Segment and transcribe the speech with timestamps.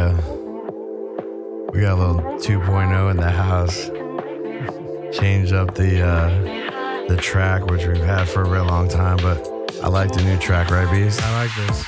[0.00, 0.20] yeah.
[1.72, 3.90] We got a little 2.0 in the house.
[5.16, 9.38] Change up the uh, the track, which we've had for a real long time, but
[9.82, 11.20] I like the new track, right, Beast?
[11.22, 11.82] I like this.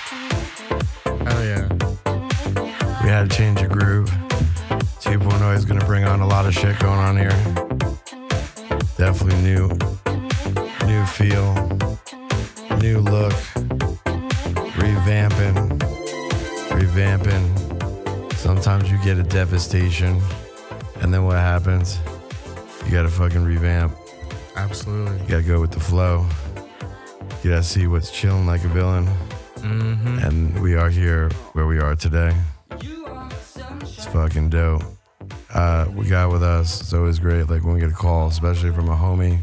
[1.05, 1.69] Hell yeah.
[3.03, 4.11] We had to change the groove.
[5.01, 7.37] 2.0 is gonna bring on a lot of shit going on here.
[8.99, 9.69] Definitely new,
[10.87, 11.55] new feel,
[19.03, 20.21] get a devastation,
[21.01, 21.99] and then what happens?
[22.85, 23.93] You gotta fucking revamp.
[24.57, 25.19] Absolutely.
[25.23, 26.27] You gotta go with the flow.
[27.43, 29.07] You gotta see what's chilling like a villain.
[29.57, 30.19] Mm-hmm.
[30.19, 32.33] And we are here where we are today.
[32.71, 34.83] It's fucking dope.
[35.55, 36.81] Uh, we got with us.
[36.81, 39.39] It's always great, like when we get a call, especially from a homie.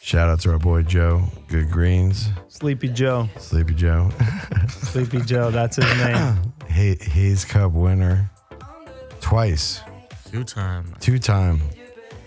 [0.00, 3.28] Shout out to our boy Joe, Good Greens, Sleepy Joe.
[3.38, 4.10] Sleepy Joe,
[4.68, 6.36] Sleepy Joe, that's his name.
[6.68, 8.28] Hay- Hayes Cup winner,
[9.32, 9.80] twice,
[10.30, 10.94] Two time.
[11.00, 11.58] two time.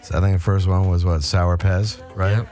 [0.01, 2.37] So I think the first one was what Sour Pez, right?
[2.37, 2.47] Yep.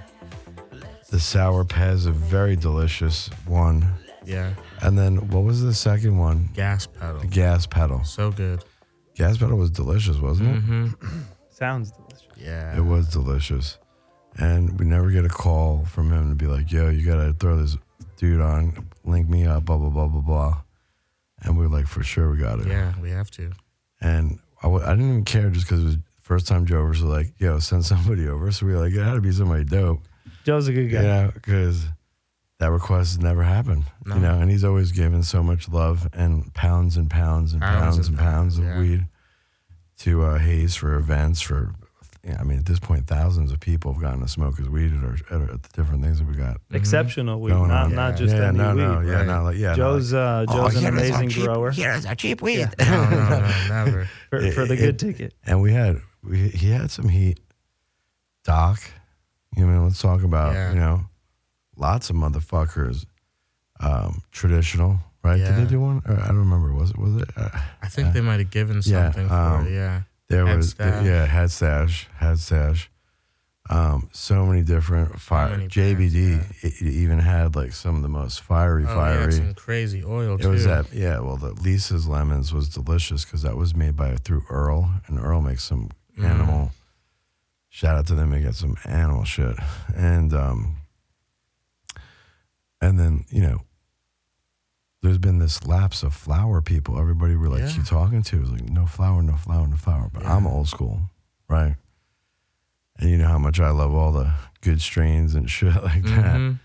[1.10, 3.84] The Sour Pez, a very delicious one.
[4.24, 4.54] Yeah.
[4.82, 6.50] And then what was the second one?
[6.54, 7.22] Gas pedal.
[7.22, 8.04] The gas pedal.
[8.04, 8.64] So good.
[9.16, 10.62] Gas pedal was delicious, wasn't it?
[10.62, 11.22] Mm-hmm.
[11.50, 12.28] Sounds delicious.
[12.38, 12.78] Yeah.
[12.78, 13.80] It was delicious.
[14.38, 17.34] And we never get a call from him to be like, yo, you got to
[17.34, 17.76] throw this
[18.18, 20.62] dude on, link me up, blah, blah, blah, blah, blah.
[21.42, 22.68] And we are like, for sure, we got it.
[22.68, 23.52] Yeah, we have to.
[24.00, 27.10] And I w- I didn't even care just because it was first time Jovers were
[27.10, 28.52] like, yo, send somebody over.
[28.52, 30.00] So we were like, it had to be somebody dope.
[30.46, 31.02] Joe's a good guy.
[31.02, 31.86] You know, because
[32.60, 33.84] that request has never happened.
[34.06, 34.16] No.
[34.16, 37.98] You know, and he's always given so much love and pounds and pounds and Pounds
[37.98, 38.80] pounds, and and pounds, pounds, of yeah.
[38.80, 39.08] weed
[40.00, 41.42] to uh, Hayes for events.
[41.42, 41.74] For,
[42.26, 44.94] yeah, I mean, at this point, thousands of people have gotten to smoke his weed
[44.94, 46.58] at, our, at, our, at the different things that we got.
[46.72, 47.96] Exceptional weed, Going not on.
[47.96, 48.82] not just yeah, any no, weed.
[48.82, 49.26] no, yeah, right.
[49.28, 49.76] not like, yeah.
[49.76, 52.70] Joe's uh, like, Joe's "Oh, an amazing cheap- grower Here's our cheap weed.
[52.80, 54.10] No, no, no, never.
[54.30, 55.34] for, for the good it- ticket.
[55.46, 57.40] And we had we he had some heat.
[58.46, 58.82] Doc,
[59.56, 60.74] you know, let's talk about Yeah.
[60.74, 61.02] you know,
[61.78, 63.06] lots of motherfuckers.
[63.80, 65.38] Um, traditional, right?
[65.38, 66.02] Did they do one?
[66.06, 66.74] Or I don't remember.
[66.74, 66.98] Was it?
[66.98, 67.30] Was it?
[67.36, 67.50] Uh,
[67.82, 69.74] I think they might have given Yeah, something um, for it.
[69.74, 70.02] Yeah.
[70.34, 71.06] There was stash.
[71.06, 72.90] yeah, head sash, head sash.
[73.70, 75.52] Um, so many different fire.
[75.52, 78.96] many JBD brands, it, it even had like some of the most fiery, Oh, yeah,
[78.96, 79.32] fiery.
[79.32, 80.50] some crazy oil It too.
[80.50, 81.20] was that, yeah.
[81.20, 85.42] Well, the Lisa's lemons was delicious because that was made by through Earl, and Earl
[85.42, 85.90] makes some
[86.20, 86.26] Mm.
[86.26, 86.72] animal.
[87.70, 89.56] Shout out to them; they get some animal shit,
[89.96, 90.76] and um,
[92.82, 93.62] and then you know,
[95.04, 96.98] there's been this lapse of flower people.
[97.00, 97.72] Everybody we're like Yeah.
[97.72, 100.10] keep talking to is like no flower, no flower, no flower.
[100.12, 100.36] But Yeah.
[100.36, 101.02] I'm old school,
[101.48, 101.76] right?
[102.98, 106.36] And you know how much I love all the good strains and shit like that.
[106.38, 106.60] Mhm.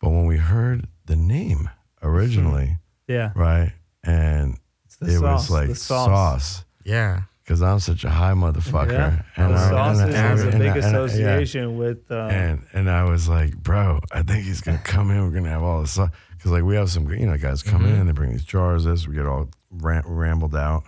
[0.00, 1.68] But when we heard the name
[2.02, 3.72] originally, Yeah, right?
[4.02, 4.58] And
[5.00, 5.22] the it sauce.
[5.22, 6.06] was like the sauce.
[6.06, 6.64] sauce.
[6.84, 7.22] Yeah.
[7.42, 8.92] Because I'm such a high motherfucker.
[8.92, 10.86] Yeah, And the I- sauce and I- is, and a big yeah.
[10.88, 12.10] association with.
[12.10, 15.22] Uh, And and I was like, bro, I think he's gonna come in.
[15.22, 16.10] We're gonna have all this stuff
[16.44, 18.00] because like we have some you know guys come Mm-hmm.
[18.02, 18.84] in, they bring these jars.
[18.84, 20.84] This we get all ram- rambled out,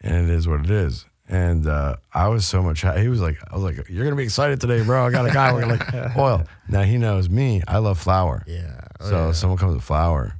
[0.00, 1.04] and it is what it is.
[1.28, 2.82] And uh, I was so much.
[2.82, 5.04] He was like, I was like, you're gonna be excited today, bro.
[5.06, 5.52] I got a guy.
[5.52, 6.44] We're like oil.
[6.68, 7.62] Now he knows me.
[7.66, 8.44] I love flower.
[8.46, 8.80] Yeah.
[9.00, 9.32] Oh, so yeah.
[9.32, 10.34] someone comes with flower,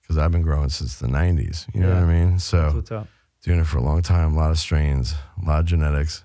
[0.00, 1.66] because I've been growing since the '90s.
[1.74, 1.94] You know Yeah.
[2.00, 2.38] what I mean?
[2.38, 2.82] So
[3.42, 4.32] doing it for a long time.
[4.32, 6.24] A lot of strains, a lot of genetics.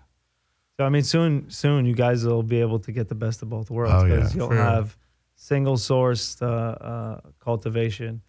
[0.78, 3.50] So I mean, soon, soon you guys will be able to get the best of
[3.50, 4.16] both worlds Oh, yeah.
[4.16, 4.58] because you'll True.
[4.58, 4.96] have
[5.42, 8.22] single sourced uh, uh, cultivation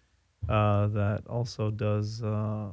[0.49, 2.69] uh, that also does uh,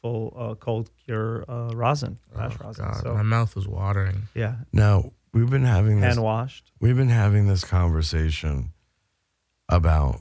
[0.00, 2.84] full uh, cold cure uh, rosin, hash Oh, rosin.
[2.84, 4.28] God, So my mouth is watering.
[4.34, 6.14] yeah, Now we've been having this.
[6.14, 6.70] hand washed.
[6.80, 8.72] We've been having this conversation
[9.70, 10.20] about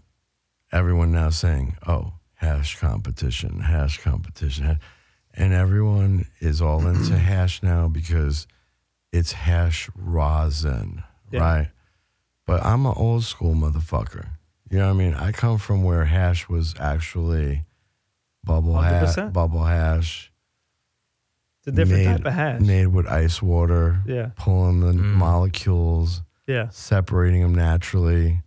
[0.71, 4.79] everyone now saying, "Oh, hash competition, hash competition,"
[5.33, 8.47] and everyone is all into hash now because
[9.11, 11.39] it's hash rosin, Yeah.
[11.41, 11.67] right?
[12.49, 14.27] But I'm an old school motherfucker.
[14.71, 15.13] You know what I mean?
[15.13, 17.63] I come from where hash was actually
[18.43, 19.33] bubble hash, 100%.
[19.33, 20.31] bubble hash,
[21.59, 22.61] It's a different made, type of hash.
[22.61, 25.13] made with ice water, Yeah, pulling the Mm.
[25.15, 28.41] molecules yeah, separating them naturally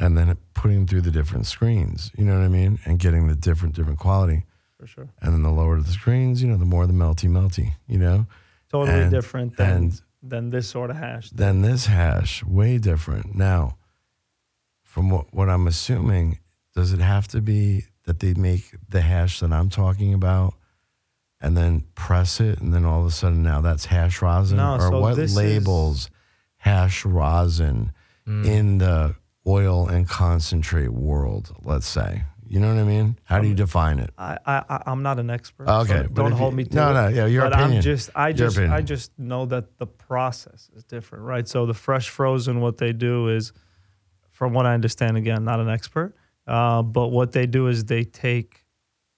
[0.00, 3.28] and then putting them through the different screens you know what i mean and getting
[3.28, 4.42] the different different quality
[4.80, 5.08] for sure.
[5.22, 8.26] and then the lower the screens you know the more the melty melty you know
[8.68, 11.30] Totally And- different than and than this sort of hash.
[11.30, 13.76] Than this hash way different now
[14.82, 16.38] from what, what i'm assuming
[16.74, 20.54] does it have to be that they make the hash that i'm talking about
[21.40, 24.76] and then press it and then all of a sudden now that's hash rosin No,
[24.76, 26.10] or so what this is- labels
[26.58, 27.92] hash rosin
[28.26, 28.46] Mm.
[28.46, 29.14] in the
[29.46, 32.24] oil and concentrate world, let's say.
[32.54, 33.18] You know what I mean?
[33.24, 34.10] How do you define it?
[34.16, 35.68] I, I I'm not an expert.
[35.68, 36.94] Okay, so but don't if hold you- me to no, it.
[36.94, 37.76] no, yeah, your but opinion.
[37.78, 38.86] I'm just I Your just I opinion.
[38.86, 41.48] just know that the process is different, right?
[41.48, 43.52] So the fresh frozen, what they do is,
[44.30, 46.14] from what I understand, again, not an expert,
[46.46, 48.64] uh, but what they do is they take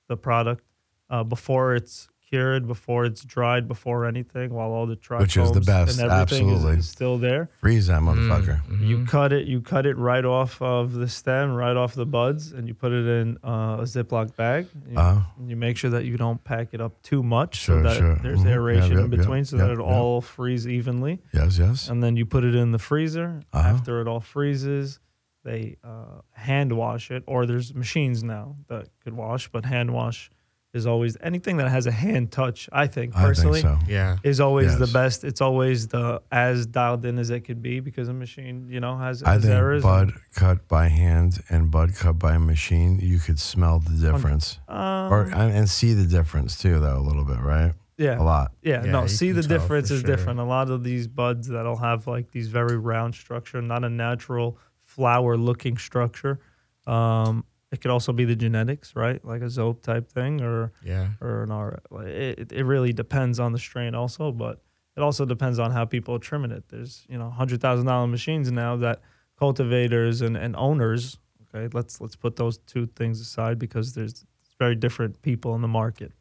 [0.08, 0.64] the product
[1.10, 5.52] uh, before it's cured, before it's dried, before anything, while all the trichomes Which is
[5.52, 6.78] the best, and everything is- absolutely.
[6.78, 7.48] is still there.
[7.60, 8.62] Freeze that motherfucker.
[8.64, 8.84] Mm-hmm.
[8.84, 9.46] You cut it.
[9.46, 12.92] You cut it right off of the stem, right off the buds, and you put
[12.92, 14.66] it in uh, a Ziploc bag.
[14.90, 17.88] You, Uh, you make sure that you don't pack it up too much, Sure, so
[17.88, 18.14] that sure.
[18.22, 18.50] there's Mhm.
[18.50, 19.86] aeration Yep, in yep, between, so yep, that it yep.
[19.88, 21.20] all freeze evenly.
[21.32, 21.88] yes, yes.
[21.88, 23.40] And then you put it in the freezer.
[23.52, 23.68] Uh-huh.
[23.68, 25.00] After it all freezes,
[25.44, 30.30] they uh, hand wash it, or there's machines now that could wash, but hand wash
[30.76, 32.68] is always anything that has a hand touch.
[32.72, 33.86] I think I personally think so.
[33.92, 34.18] Yeah.
[34.22, 35.24] is always the best.
[35.24, 38.96] It's always the as dialed in as it could be because a machine, you know,
[38.98, 39.82] has, I has think errors.
[39.82, 45.12] bud cut by hand and bud cut by machine, you could smell the difference, Um,
[45.12, 47.72] or and see the difference too, though a little bit, right?
[47.98, 48.52] yeah, A lot.
[48.62, 50.06] yeah, Yeah, No, see the difference is sure.
[50.16, 50.38] different.
[50.38, 54.58] A lot of these buds that'll have like these very round structure, not a natural
[54.82, 56.38] flower looking structure.
[56.86, 59.22] Um, it could also be the genetics, right?
[59.24, 61.08] Like a zope type thing, or Yeah.
[61.20, 61.80] or an R.
[62.04, 64.62] It, it really depends on the strain also, but
[64.96, 66.68] it also depends on how people are trimming it.
[66.68, 69.00] There's you know hundred thousand dollar machines now that
[69.38, 71.18] cultivators and, and owners.
[71.54, 74.24] Okay, let's let's put those two things aside because there's
[74.58, 76.12] very different people in the market.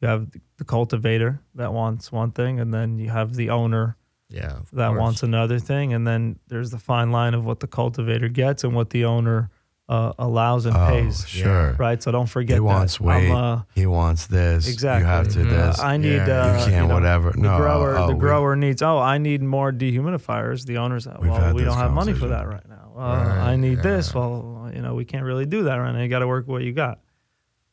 [0.00, 3.96] You have the, cultivator that wants one thing, and then you have the owner
[4.28, 4.58] Yeah.
[4.72, 5.00] that course.
[5.00, 8.74] wants another thing, and then there's the fine line of what the cultivator gets and
[8.74, 9.50] what the owner
[9.88, 11.26] uh, allows and oh, pays.
[11.28, 11.72] sure.
[11.78, 13.04] Right, so don't forget He wants that.
[13.04, 13.30] weight.
[13.30, 14.66] Uh, He wants this.
[14.68, 15.02] Exactly.
[15.02, 15.50] You have to Mhm.
[15.50, 15.78] this.
[15.80, 16.14] I need.
[16.14, 17.30] Yeah, you uh, you can't know, whatever.
[17.32, 18.80] The no, grower, oh, the we- grower needs.
[18.82, 20.64] Oh, I need more dehumidifiers.
[20.64, 22.92] The owner's well, we don't have money for that right now.
[22.96, 24.14] Uh, Right, I need this.
[24.14, 26.00] Well, you know, we can't really do that right now.
[26.00, 27.00] You got to work with what you got.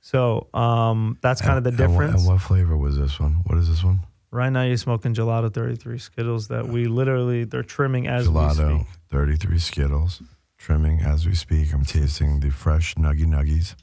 [0.02, 2.22] So um, that's kind of the And- and what- difference.
[2.26, 3.42] And what flavor was this one?
[3.46, 4.02] What is this one?
[4.34, 8.78] right now, you're smoking Gelato 33 Skittles that we literally they're trimming as we Gelato,
[8.80, 8.88] speak.
[9.10, 10.24] 33 Skittles,
[10.62, 11.74] trimming as we speak.
[11.74, 13.76] I'm tasting the fresh Nuggy Nuggies.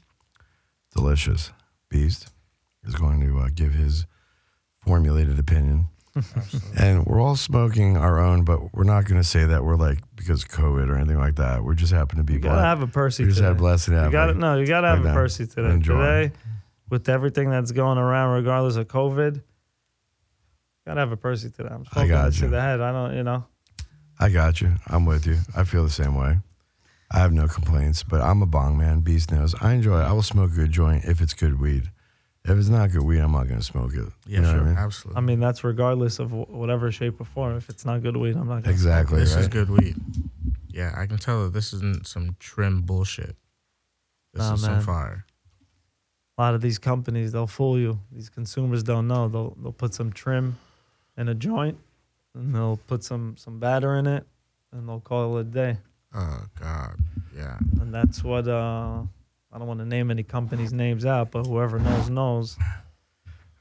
[0.95, 1.51] Delicious.
[1.89, 2.29] Beast
[2.85, 4.05] is going to uh, give his
[4.85, 5.87] formulated opinion.
[6.77, 9.99] And we're all smoking our own, but we're not going to say that we're like
[10.15, 11.63] because COVID or anything like that.
[11.63, 13.47] We just happen to be You gotta have a Percy We just today.
[13.49, 15.13] had blessed to You got to like- no, you got to have like a.
[15.13, 15.69] Percy today.
[15.69, 15.93] Enjoy.
[15.97, 16.31] Today,
[16.89, 19.41] with everything that's going around, regardless of COVID,
[20.87, 21.69] got to have a Percy today.
[21.71, 22.49] I'm smoking got it to you.
[22.51, 22.81] the head.
[22.81, 23.45] I don't, you know.
[24.19, 24.73] I got you.
[24.87, 25.37] I'm with you.
[25.55, 26.37] I feel the same way.
[27.11, 28.99] I have no complaints, but I'm a bong man.
[29.01, 29.55] Beast knows.
[29.61, 30.03] I enjoy it.
[30.03, 31.89] I will smoke a good joint if it's good weed.
[32.45, 34.05] If it's not good weed, I'm not going to smoke it.
[34.25, 34.61] Yeah, you know sure.
[34.61, 34.77] I mean?
[34.77, 35.17] Absolutely.
[35.17, 37.57] I mean, that's regardless of wh- whatever shape or form.
[37.57, 39.19] If it's not good weed, I'm not gonna Exactly.
[39.19, 39.41] this right?
[39.41, 39.95] is good weed.
[40.67, 43.35] Yeah, I can tell that this isn't some trim bullshit.
[44.33, 44.77] This Nah, is man.
[44.77, 45.25] some fire.
[46.37, 47.99] A lot of these companies, they'll fool you.
[48.11, 49.27] These consumers don't know.
[49.27, 50.57] They'll they'll put some trim
[51.17, 51.77] in a joint,
[52.33, 54.25] and they'll put some some batter in it,
[54.71, 55.77] and they'll call it a day.
[56.13, 56.95] Oh God.
[57.35, 57.57] Yeah.
[57.79, 59.03] And that's what uh,
[59.51, 62.57] I don't want to name any companies' names out, but whoever knows knows.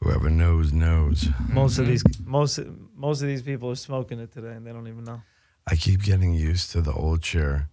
[0.01, 1.29] Whoever knows knows.
[1.49, 1.89] Most of Mhm.
[1.89, 2.61] these most
[2.95, 5.23] most of these people are smoking it today, and they don't even know.
[5.67, 7.69] I keep getting used to the old chair,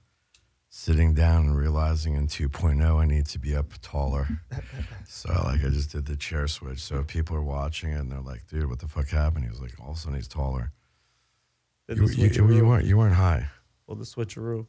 [0.69, 4.27] sitting down and realizing in 2.0 I need to be up taller.
[5.07, 6.79] so like I just did the chair switch.
[6.81, 9.49] So if people are watching it and they're like, "Dude, what the fuck happened?" He
[9.49, 10.71] was like, "All of a sudden he's taller."
[11.87, 13.47] Did You, you, you weren't you weren't high.
[13.87, 14.65] Well, the switcheroo.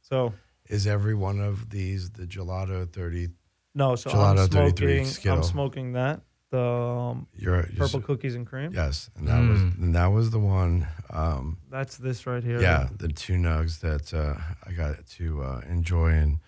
[0.00, 0.32] So
[0.68, 3.28] Is every one of these the gelato 30?
[3.74, 4.98] no, so Gelato I'm 33 smoking.
[4.98, 5.42] I'm Skittle.
[5.42, 8.72] smoking that the um, You're, you're purple cookies and cream.
[8.72, 9.78] Yes, and that was Mm.
[9.78, 10.88] and that was the one.
[11.10, 12.60] Um, That's this right here.
[12.60, 14.34] yeah, the two nugs that uh,
[14.66, 16.38] I got to uh, enjoy and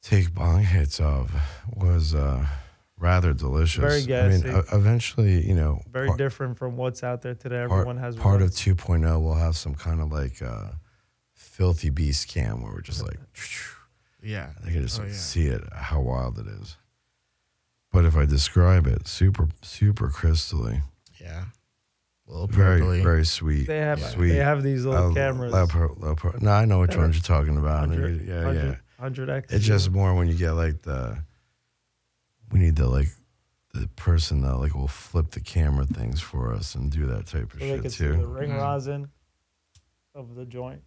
[0.00, 1.32] take bong hits of
[1.74, 2.46] was uh,
[2.98, 4.04] rather delicious.
[4.06, 7.66] Very I mean, eventually, you know, Very part, different from what's out there today.
[7.66, 8.60] part, Everyone has part of ones.
[8.60, 10.70] 2.0 will have some kind of like uh,
[11.34, 13.18] filthy beast cam where we're just like,
[14.22, 14.50] Yeah.
[14.64, 15.12] I can just Oh, yeah.
[15.12, 16.76] see it how wild it is.
[17.92, 20.82] But if I describe it, super super crystally,
[21.20, 21.44] Yeah.
[22.26, 23.02] A little very purpley.
[23.02, 23.66] very sweet.
[23.66, 24.32] They have sweet.
[24.32, 25.50] they have these little Uh, cameras.
[25.52, 27.88] low pro- low pro- no, I know which They're ones you're talking about.
[27.88, 28.74] 100, yeah, 100, yeah.
[28.98, 29.52] 100x.
[29.52, 31.22] It's just more when you get like the.
[32.50, 33.08] We need the like,
[33.74, 37.52] the person that like will flip the camera things for us and do that type
[37.54, 38.26] of so they shit can see the too.
[38.26, 38.58] ring Mhm.
[38.62, 39.10] rosin
[40.14, 40.82] of the joint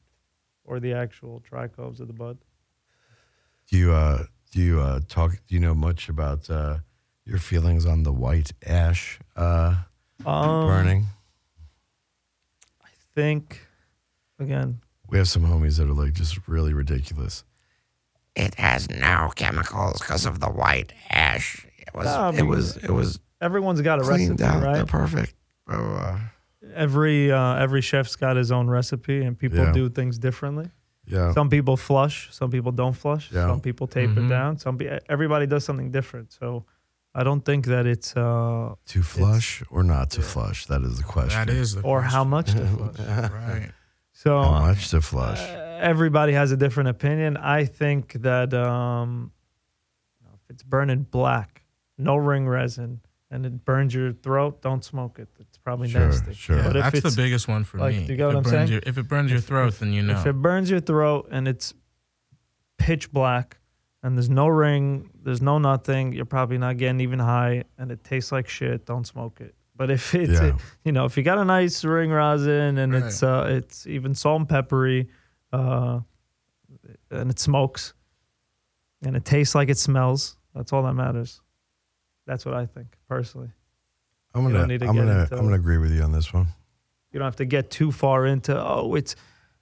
[0.66, 2.38] or the actual trichomes of the bud.
[3.70, 5.32] Do you uh do you uh talk?
[5.48, 6.80] Do you know much about uh
[7.26, 9.76] your feelings on the white ash uh
[10.26, 11.06] Um, burning?
[12.84, 13.66] I think
[14.40, 17.44] again We have some homies that are like just really ridiculous.
[18.36, 21.66] It has no chemicals because of the white ash.
[21.78, 22.06] It was.
[22.06, 22.78] No, I it was.
[22.78, 24.62] It was Everyone's got a cleaned recipe, out.
[24.62, 24.88] They're right?
[24.88, 25.34] perfect.
[25.68, 26.20] Blah, blah, blah.
[26.76, 29.72] Every uh, every chef's got his own recipe, and people Yeah.
[29.74, 30.70] do things differently.
[31.06, 31.34] Yeah.
[31.34, 33.32] Some people flush, some people don't flush.
[33.32, 33.48] Yeah.
[33.48, 34.30] Some people taper Mhm.
[34.30, 34.58] down.
[34.60, 36.32] Some pe- everybody does something different.
[36.32, 36.66] So
[37.16, 40.28] I don't think that it's uh, to flush or not to yeah.
[40.28, 40.68] flush?
[40.68, 41.46] That is the question.
[41.46, 43.00] That is the or how much to flush.
[43.32, 43.72] right.
[44.14, 45.42] So How much to flush?
[45.42, 47.38] Uh, everybody has a different opinion.
[47.38, 49.32] I think that um,
[50.34, 51.64] if it's burning black,
[51.98, 55.30] no ring resin, and it burns your throat, don't smoke it.
[55.40, 56.34] It's probably Sure, nasty.
[56.34, 56.58] sure.
[56.58, 58.02] Yeah, But if that's the biggest one for like, me.
[58.02, 58.68] you get if what it I'm burns saying?
[58.70, 60.20] Your, if it burns your throat, if- then you know.
[60.20, 61.74] If it burns your throat and it's
[62.78, 63.58] pitch black
[64.04, 68.04] and there's no ring, there's no nothing, you're probably not getting even high and it
[68.04, 69.56] tastes like shit, don't smoke it.
[69.76, 70.58] But if it's Yeah.
[70.84, 73.04] you know, if you got a nice ring rosin and Right.
[73.04, 75.08] it's uh it's even salt and peppery,
[75.54, 76.00] uh
[77.10, 77.94] and it smokes
[79.04, 81.42] and it tastes like it smells, that's all that matters.
[82.28, 83.50] That's what I think personally.
[84.34, 86.48] I'm gonna need to I'm gonna into- I'm gonna agree with you on this one.
[87.12, 89.16] You don't have to get too far into oh it's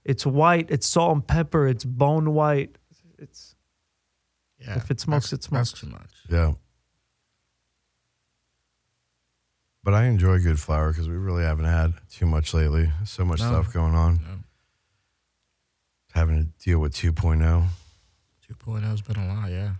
[0.05, 2.77] it's white, it's salt and pepper, it's bone white.
[3.17, 3.55] It's
[4.59, 5.71] yeah, if it smokes, that's- it smokes.
[5.71, 6.11] That's too much.
[6.29, 6.53] Yeah.
[9.83, 12.91] But I enjoy good flower because we really haven't had too much lately.
[13.05, 13.47] So much No.
[13.47, 14.15] stuff going on.
[14.15, 14.39] No.
[16.13, 17.11] Having to deal with oh.
[17.11, 17.67] 2.0.
[18.51, 19.73] 2.0 has been a lot, yeah.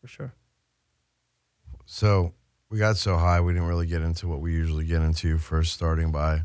[0.00, 0.34] for sure.
[1.86, 2.34] So
[2.68, 5.38] we got so high, we didn't really get into what we usually get into.
[5.38, 6.42] First, starting by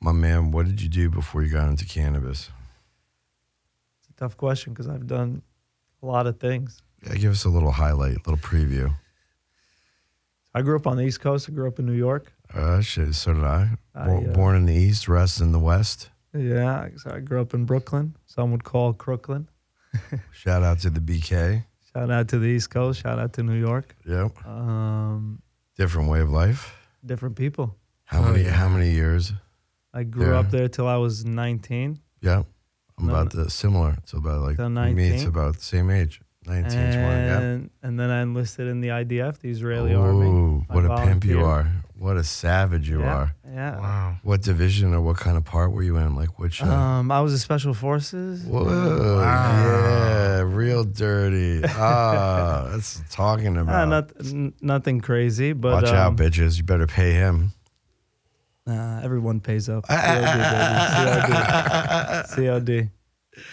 [0.00, 2.50] my man, what did you do before you got into cannabis?
[3.98, 5.42] It's a tough question because I've done
[6.02, 6.82] a lot of things.
[7.06, 8.94] Yeah, give us a little highlight, a little preview.
[10.54, 11.48] I grew up on the East Coast.
[11.48, 12.32] I grew up in New York.
[12.52, 13.70] Uh, shit, so did I.
[13.94, 16.10] I, Bo- uh, Born in the East, rest in the West.
[16.34, 18.16] Yeah, so I grew up in Brooklyn.
[18.26, 19.48] Some would call Crooklyn.
[20.32, 21.64] Shout out to the BK.
[21.92, 23.00] Shout out to the East Coast.
[23.02, 23.96] Shout out to New York.
[24.06, 24.46] Yep.
[24.46, 25.40] Um,
[25.76, 26.74] Different way of life.
[27.04, 27.74] different people.
[28.04, 28.44] How Oh, many?
[28.44, 29.32] How many years?
[29.94, 30.38] I grew Yeah.
[30.40, 32.00] up there till I was 19.
[32.20, 32.46] Yep.
[32.98, 33.94] I'm No, about the similar.
[33.98, 34.82] It's about like So me.
[35.08, 35.28] It's 19?
[35.28, 36.20] about the same age.
[36.46, 36.92] 19, 20.
[36.92, 37.40] Yep.
[37.42, 40.26] And, and then I enlisted in the IDF, the Israeli army.
[40.26, 41.66] Ooh, I what a pimp you volunteered.
[41.66, 41.72] are.
[41.98, 43.34] What a savage you yeah, are.
[43.44, 43.78] Yeah.
[43.80, 44.16] Wow.
[44.22, 46.14] What division or what kind of part were you in?
[46.14, 46.62] Like which?
[46.62, 48.44] Uh, Um, I was a special forces.
[48.44, 48.62] Whoa,
[49.16, 49.20] Wow.
[49.64, 51.62] yeah, real dirty.
[51.66, 53.88] Ah, that's talking Uh, about.
[53.88, 56.56] not, n- nothing crazy, but Watch out, um, bitches.
[56.56, 57.52] You better pay him.
[58.64, 59.84] Nah, everyone pays up.
[59.88, 61.32] COD, baby.
[61.34, 62.26] COD.
[62.36, 62.90] COD.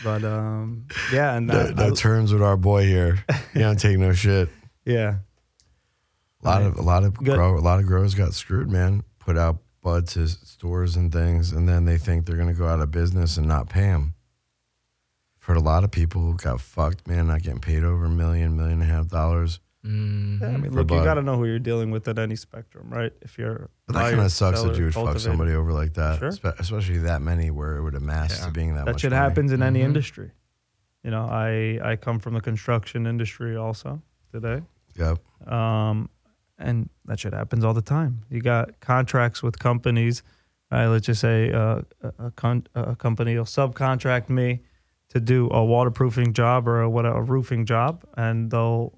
[0.03, 3.23] But um, yeah, and No, I- no I- terms with our boy here.
[3.53, 4.49] You don't take no shit.
[4.85, 5.15] yeah,
[6.45, 7.35] A lot of a lot of Good.
[7.35, 9.03] grow a lot of growers got screwed, man.
[9.19, 12.79] Put out bud to stores and things, and then they think they're gonna go out
[12.79, 14.13] of business and not pay them.
[15.41, 18.09] I've Heard a lot of people who got fucked, man, not getting paid over a
[18.09, 19.59] million, million and a half dollars.
[19.85, 20.41] Mhm.
[20.41, 21.03] Yeah, I mean, For look, you bud.
[21.03, 23.13] got to know who you're dealing with at any spectrum, right?
[23.21, 26.17] If you're But that kind of sucks that you would fuck somebody over like that,
[26.17, 26.31] Sure.
[26.31, 28.45] espe- especially that many where it would amass Yeah.
[28.47, 29.21] to being that, That much shit money.
[29.21, 29.85] happens in any Mhm.
[29.85, 30.31] industry.
[31.03, 34.63] You know, I I come from the construction industry also today.
[34.95, 35.19] Yep.
[35.47, 36.09] Um,
[36.57, 38.23] and that shit happens all the time.
[38.29, 40.23] You got contracts with companies,
[40.71, 40.87] right?
[40.87, 44.61] Let's just say uh, a, a, con- a company will subcontract me
[45.09, 48.93] to do a waterproofing job or a, what a roofing job, and they'll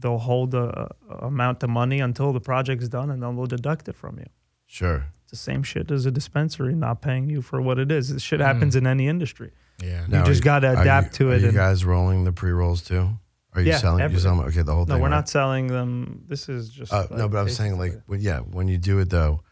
[0.00, 3.88] they'll hold a, a amount of money until the project's done, and then they'll deduct
[3.88, 4.26] it from you.
[4.66, 5.06] Sure.
[5.22, 8.12] It's the same shit as a dispensary not paying you for what it is.
[8.12, 9.50] This shit happens in any industry.
[9.82, 10.06] Yeah.
[10.08, 12.82] Now, just gotta are adapt to are it You and- guys rolling the pre rolls
[12.82, 13.10] too?
[13.58, 13.98] Are you Yeah, selling?
[13.98, 14.40] You every- selling?
[14.46, 14.90] Okay, the whole thing?
[14.90, 15.02] No, thing.
[15.02, 15.14] we're right?
[15.16, 16.22] not selling them.
[16.26, 18.78] This is just Uh, no, like but I'm saying like, basically- when, yeah, when you
[18.78, 19.42] do it though,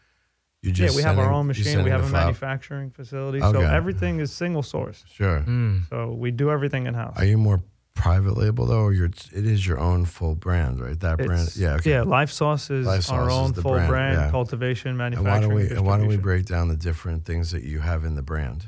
[0.61, 1.63] you just yeah, we have sending- our own you machine.
[1.65, 3.65] sending We have the a flower- manufacturing facility, so Okay.
[3.65, 5.03] everything is single source.
[5.07, 5.41] Sure.
[5.41, 5.87] Mm.
[5.89, 7.13] So we do everything in house.
[7.17, 7.61] Are you more
[7.93, 9.05] private label though, or you're?
[9.07, 10.99] It is your own full brand, right?
[10.99, 11.55] That brand.
[11.55, 11.75] Yeah.
[11.75, 11.91] Okay.
[11.91, 14.31] Yeah, Life Sauce is Life our Sauce is own the full brand, brand, yeah.
[14.31, 15.41] cultivation, And why manufacturing.
[15.49, 15.75] don't we?
[15.75, 16.21] And why don't we distribution.
[16.21, 18.67] break down the different things that you have in the brand?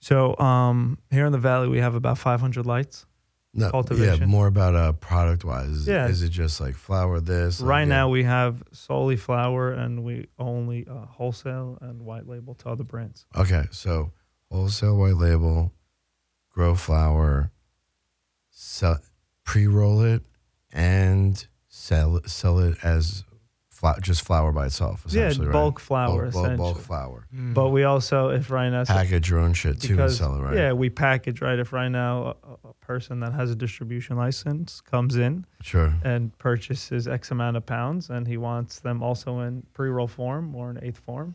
[0.00, 3.06] So um, here in the valley, we have about 500 lights.
[3.56, 5.68] No, yeah, more about uh, product wise.
[5.70, 6.08] Is, Yeah.
[6.08, 7.20] is it just like flower?
[7.20, 7.84] This like, right yeah.
[7.96, 12.84] now, we have solely flower, and we only uh, wholesale and white label to other
[12.84, 13.26] brands.
[13.34, 14.12] Okay, so
[14.50, 15.72] wholesale white label,
[16.50, 17.50] grow flower,
[18.50, 18.98] sell,
[19.44, 20.22] pre-roll it,
[20.72, 23.24] and sell sell it as
[23.76, 25.04] fla- just flower by itself.
[25.08, 25.84] Yeah, Essentially, bulk right?
[25.84, 26.56] flower, bulk, bulk, essentially.
[26.72, 27.26] bulk flower.
[27.34, 27.54] Mm.
[27.54, 30.56] But we also, if right now, Package your own shit too and sell it, right?
[30.56, 31.58] yeah, we package right.
[31.58, 35.92] If right now a, a person that has a distribution license comes in Sure.
[36.04, 40.70] and purchases X amount of pounds, and he wants them also in pre-roll form or
[40.70, 41.34] in eighth form,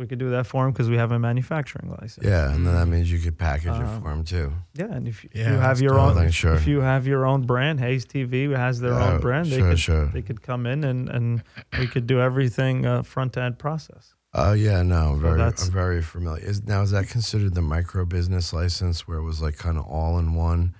[0.00, 2.26] we could do that for him because we have a manufacturing license.
[2.26, 4.52] Yeah, and then that means you could package it Um, for him too.
[4.74, 6.54] Yeah, and if, Yeah, you have that's your own, sure.
[6.54, 9.46] if you have your own brand, Hayes TV has their Yeah, own brand.
[9.52, 10.06] They sure, could sure.
[10.06, 11.42] they could come in and and
[11.78, 14.14] we could do everything uh, front end process.
[14.32, 16.44] Oh yeah, no, very, that's- I'm very familiar.
[16.44, 19.84] Is now is that considered the micro business license where it was like kind of
[19.86, 20.74] all in one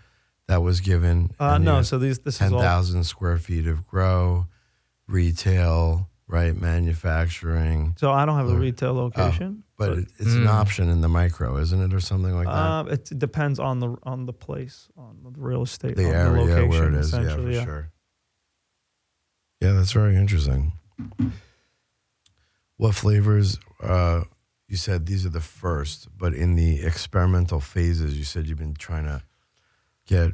[0.49, 1.31] that was given?
[1.41, 3.87] Uh, and you no, had so these this is ten all thousand square feet of
[3.87, 4.47] grow,
[5.09, 7.95] retail, right, manufacturing.
[7.99, 10.49] So I don't have a retail location, But it, it's an Mm.
[10.61, 12.55] option in the micro, isn't it, or something like that?
[12.55, 16.33] um, it depends on the on the place, on the real estate, the on area
[16.33, 17.55] the location, where it is, yeah, for essentially.
[17.55, 17.65] yeah.
[17.65, 17.91] sure.
[19.61, 20.73] Yeah, that's very interesting.
[22.77, 23.59] What flavors?
[23.83, 24.23] Uh,
[24.69, 28.75] you said these are the first, but in the experimental phases, you said you've been
[28.75, 29.23] trying to
[30.07, 30.33] get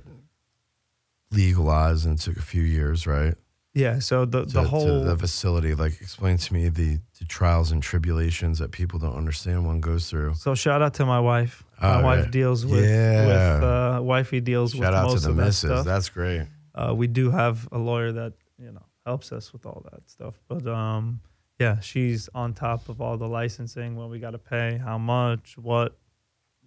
[1.30, 3.34] legalized, and it took a few years, right?
[3.76, 3.99] Yeah.
[4.00, 5.75] So the To, the whole the facility.
[5.75, 10.09] Like, explain to me the, the trials and tribulations that people don't understand one goes
[10.11, 10.35] through.
[10.37, 11.62] So shout out to my wife.
[11.80, 12.30] My Oh, wife yeah.
[12.30, 13.26] deals with Yeah.
[13.26, 15.85] with uh, wifey deals Shout with out most to the of that stuff.
[15.85, 16.47] That's great.
[16.75, 20.35] Uh, we do have a lawyer that you know helps us with all that stuff.
[20.49, 21.21] But um,
[21.61, 23.95] yeah, she's on top of all the licensing.
[23.97, 25.99] What we got to pay, how much, what,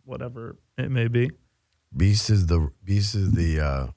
[0.05, 1.31] whatever it may be.
[1.95, 3.87] Beast is the Beast is the uh,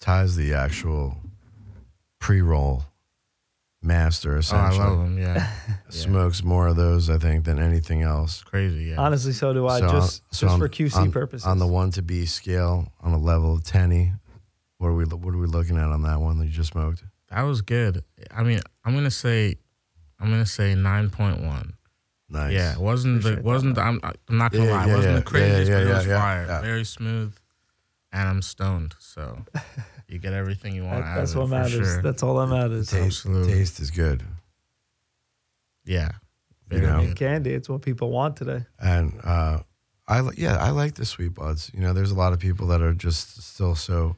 [0.00, 1.16] ties the actual
[2.24, 2.82] pre roll
[3.82, 4.38] master.
[4.38, 4.78] Essentially.
[4.78, 5.18] Oh, I love them.
[5.18, 5.46] Yeah,
[5.90, 8.42] smokes more of those I think than anything else.
[8.42, 8.84] crazy.
[8.84, 8.96] Yeah.
[8.98, 9.80] Honestly, so do I.
[9.80, 11.46] So, just so just on- for QC on, purposes.
[11.46, 14.12] on the one to be scale on a level of tenny.
[14.78, 17.04] What are we What are we looking at on that one that you just smoked?
[17.30, 18.02] That was good.
[18.30, 19.56] I mean, I'm gonna say,
[20.18, 21.74] I'm gonna say nine point one.
[22.30, 22.52] Nice.
[22.54, 24.92] Yeah, it wasn't the Appreciate that, wasn't the, I'm, I'm not gonna Yeah, lie, yeah,
[24.92, 25.18] it wasn't yeah.
[25.20, 26.46] the craziest, Yeah, but yeah, it was yeah, fire.
[26.48, 26.60] yeah.
[26.62, 27.34] Very smooth,
[28.12, 29.44] and I'm stoned, so
[30.08, 31.72] you get everything you want That- out that's of what for matters.
[31.72, 32.02] sure.
[32.02, 32.88] That's all that matters.
[32.90, 33.52] Taste, Absolutely.
[33.52, 34.22] taste is good,
[35.84, 36.10] yeah,
[36.70, 37.06] You know.
[37.06, 37.16] good.
[37.16, 38.64] Candy, it's what people want today.
[38.78, 39.60] and uh,
[40.06, 41.70] I li- yeah I like the sweet buds.
[41.74, 44.16] You know, there's a lot of people that are just still so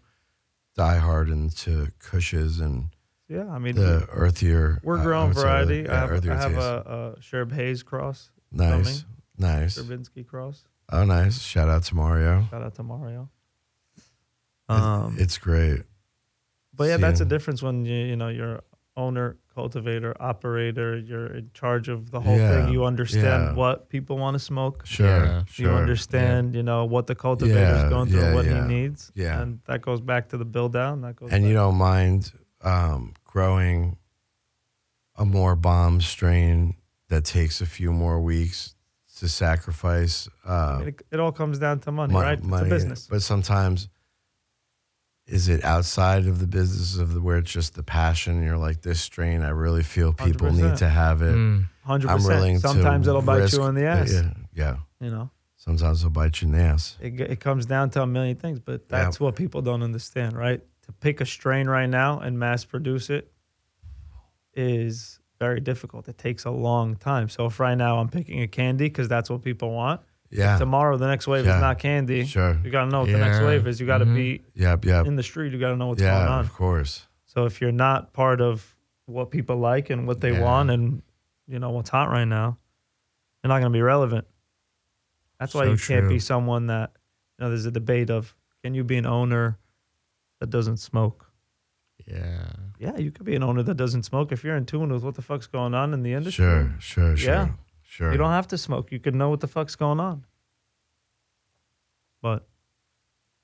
[0.78, 2.88] diehard into Kushes and
[3.28, 4.80] Yeah, I mean, the earthier.
[4.82, 5.82] we're I growing variety.
[5.82, 9.04] the- I have, I have a, a Sherb Hayes cross, nice,
[9.38, 9.78] nice.
[9.78, 10.64] Sherbinski cross.
[10.88, 11.42] Oh, nice!
[11.42, 12.46] Shout out to Mario.
[12.48, 13.28] Shout out to Mario.
[14.68, 15.82] Um, it's great.
[16.74, 18.62] But yeah, that's a difference when you you know you're
[18.96, 20.96] owner, cultivator, operator.
[20.98, 22.72] You're in charge of the whole Yeah, thing.
[22.72, 23.54] You understand yeah.
[23.54, 24.86] what people want to smoke.
[24.86, 25.44] Sure, Yeah.
[25.46, 25.66] sure.
[25.70, 28.62] You understand, you know, what the cultivator's Yeah, going through, yeah, what yeah.
[28.62, 29.12] he needs.
[29.14, 29.40] Yeah.
[29.42, 31.02] and that goes back to the build down.
[31.02, 31.30] That goes.
[31.30, 33.98] and back you don't mind um, growing
[35.14, 36.74] a more bomb strain
[37.08, 38.74] that takes a few more weeks
[39.18, 42.38] to sacrifice I uh, mean, it, it all comes down to money, mon- right?
[42.38, 43.06] It's a business.
[43.10, 43.88] But sometimes,
[45.26, 48.34] is it outside of the business of the where it's just the passion?
[48.36, 50.78] And you're like, this strain, I really feel people need 100%.
[50.78, 51.34] to have it.
[51.34, 52.74] Mm, Hundred I'm willing percent.
[52.74, 54.12] Sometimes to it'll bite risk- you in the ass.
[54.12, 54.76] Yeah, yeah.
[55.00, 56.96] You know, Sometimes it'll bite you in the ass.
[57.00, 60.60] it, it comes down to a million things, but that's what people don't understand, right?
[60.86, 63.32] To pick a strain right now and mass produce it
[64.54, 66.08] is very difficult.
[66.08, 67.28] It takes a long time.
[67.28, 70.58] So if right now I'm picking a candy because that's what people want, Yeah.
[70.58, 71.56] tomorrow the next wave Yeah.
[71.56, 72.24] is not candy.
[72.24, 72.58] Sure.
[72.64, 73.80] You got to know what the next wave is.
[73.80, 74.14] You got to Mhm.
[74.14, 74.84] be Yep.
[74.84, 75.06] Yep.
[75.06, 75.52] in the street.
[75.52, 76.28] You got to know what's going Yeah.
[76.28, 76.40] on.
[76.40, 77.06] Of course.
[77.26, 78.74] So if you're not part of
[79.06, 80.42] what people like and what they Yeah.
[80.42, 81.02] want and
[81.46, 82.58] you know what's hot right now,
[83.42, 84.26] you're not going to be relevant.
[85.38, 86.08] That's why So you can't true.
[86.08, 86.92] be someone that
[87.38, 87.50] you know.
[87.50, 88.34] There's a debate of
[88.64, 89.58] can you be an owner
[90.40, 91.30] that doesn't smoke?
[92.06, 95.02] yeah, Yeah, you could be an owner that doesn't smoke if you're in tune with
[95.02, 96.44] what the fuck's going on in the industry.
[96.44, 96.74] Sure.
[96.78, 97.16] Sure.
[97.16, 97.32] Sure.
[97.34, 97.48] Yeah.
[97.88, 98.12] Sure.
[98.12, 98.92] You don't have to smoke.
[98.92, 100.24] You could know what the fuck's going on.
[102.20, 102.46] But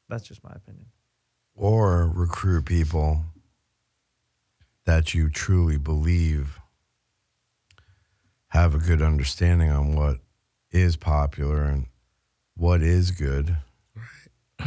[0.09, 0.87] that's just my opinion.
[1.55, 3.25] or recruit people
[4.85, 6.59] that you truly believe
[8.49, 10.19] have a good understanding on what
[10.71, 11.87] is popular and
[12.57, 13.57] what is good,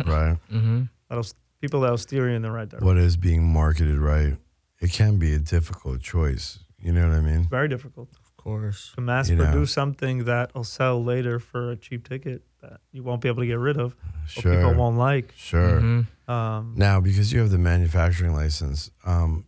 [0.05, 0.37] right?
[0.51, 0.83] mm-hmm.
[1.09, 1.25] That'll
[1.61, 2.87] people that'll steer you in the right direction.
[2.87, 4.37] What is being marketed right.
[4.79, 6.59] It can be a difficult choice.
[6.79, 7.47] You know what I mean?
[7.49, 8.09] Very difficult.
[8.45, 8.91] Of course.
[8.95, 9.45] to mass You know.
[9.45, 13.47] produce something that'll sell later for a cheap ticket that you won't be able to
[13.47, 13.95] get rid of
[14.37, 15.33] or people won't like.
[15.35, 15.81] Sure.
[15.81, 16.07] Mhm.
[16.29, 19.45] Um, Now, because you have the manufacturing license, um,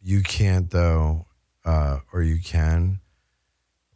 [0.00, 1.26] you can't though,
[1.64, 3.00] uh, or you can.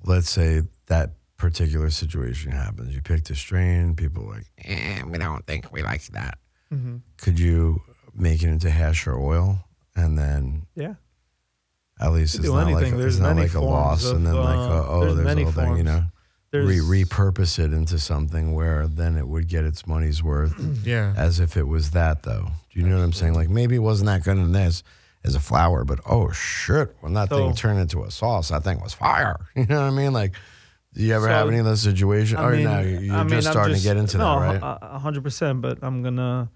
[0.04, 2.94] Let's say that particular situation happens.
[2.94, 3.94] You picked a strain.
[3.94, 6.38] People are like, Eh, we don't think we like that.
[6.72, 7.02] mhm.
[7.18, 7.82] could you
[8.14, 9.64] make it into hash or oil,
[9.96, 10.94] and then Yeah,
[12.02, 12.94] at least it's not like anything.
[12.94, 15.24] a, There's it's not like a loss, and then like uh, a, oh, there's there's,
[15.24, 16.04] many thing, you know.
[16.50, 21.14] there's Re- repurpose it into something where then it would get its money's worth Yeah,
[21.16, 22.48] as if it was that though.
[22.72, 23.34] Do you know what I'm saying?
[23.34, 24.82] Like maybe it wasn't that good in this,
[25.24, 28.80] as a flower, but oh shit, when that thing turned into a sauce, that thing
[28.80, 29.36] was fire.
[29.54, 30.12] You know what I mean?
[30.12, 30.32] Like,
[30.94, 32.40] do you ever So, have any of those situations?
[32.40, 34.40] I or mean, no, you're I mean, just I'm starting just- to get into no,
[34.40, 34.78] that, right?
[34.82, 35.62] a- a hundred percent.
[35.62, 36.50] But I'm gonna.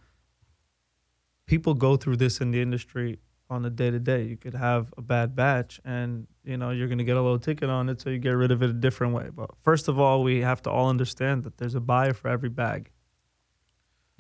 [1.46, 4.24] People go through this in the industry on a day to day.
[4.24, 7.68] You could have a bad batch, and you know you're gonna get a low ticket
[7.70, 9.28] on it, so you get rid of it a different way.
[9.35, 12.48] But first of all, we have to all understand that there's a buyer for every
[12.48, 12.90] bag.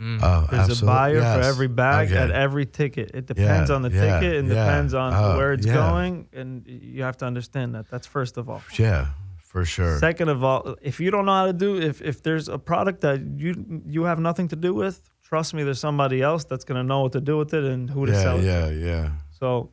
[0.00, 0.20] Mm.
[0.22, 1.36] oh, There's absolute- a buyer yes.
[1.36, 2.18] for every bag Okay.
[2.18, 3.12] at every ticket.
[3.14, 4.54] It depends Yeah, on the yeah, ticket and yeah.
[4.66, 5.72] depends on Oh, where it's yeah.
[5.72, 7.88] going, and you have to understand that.
[7.90, 8.60] That's first of all.
[8.78, 9.06] Yeah,
[9.38, 9.98] for sure.
[9.98, 13.00] Second of all, if you don't know how to do, if if there's a product
[13.00, 16.84] that you you have nothing to do with, trust me, there's somebody else that's gonna
[16.84, 18.42] know what to do with it and who to yeah, sell it.
[18.42, 18.46] To.
[18.46, 18.74] Yeah, to.
[18.74, 19.10] yeah.
[19.38, 19.70] So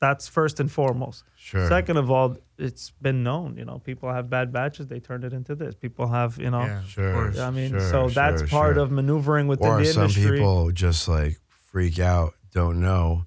[0.00, 1.24] that's first and foremost.
[1.36, 1.66] Sure.
[1.68, 3.56] Second of all, it's been known.
[3.56, 5.74] You know, people have bad batches, they turned it into this.
[5.74, 7.12] People have, you know, yeah, Sure.
[7.12, 7.38] course.
[7.38, 8.82] I mean, Sure, so that's sure, part sure.
[8.82, 10.38] of maneuvering within or the some industry.
[10.38, 13.24] people just like freak out, don't know,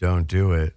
[0.00, 0.74] don't do it,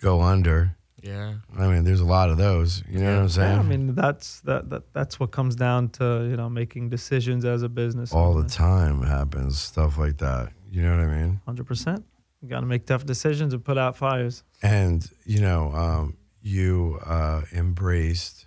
[0.00, 0.76] go under.
[1.02, 1.34] Yeah.
[1.58, 2.82] I mean, there's a lot of those.
[2.88, 3.54] You know what I'm saying?
[3.54, 7.44] Yeah, I mean, that's that, that that's what comes down to you know making decisions
[7.44, 8.12] as a business.
[8.12, 10.52] All the time happens stuff like that.
[10.70, 11.40] You know what I mean?
[11.46, 12.04] Hundred percent.
[12.42, 14.42] You got to make tough decisions and put out fires.
[14.62, 18.46] And you know, um, you uh, embraced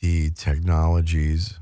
[0.00, 1.58] the technologies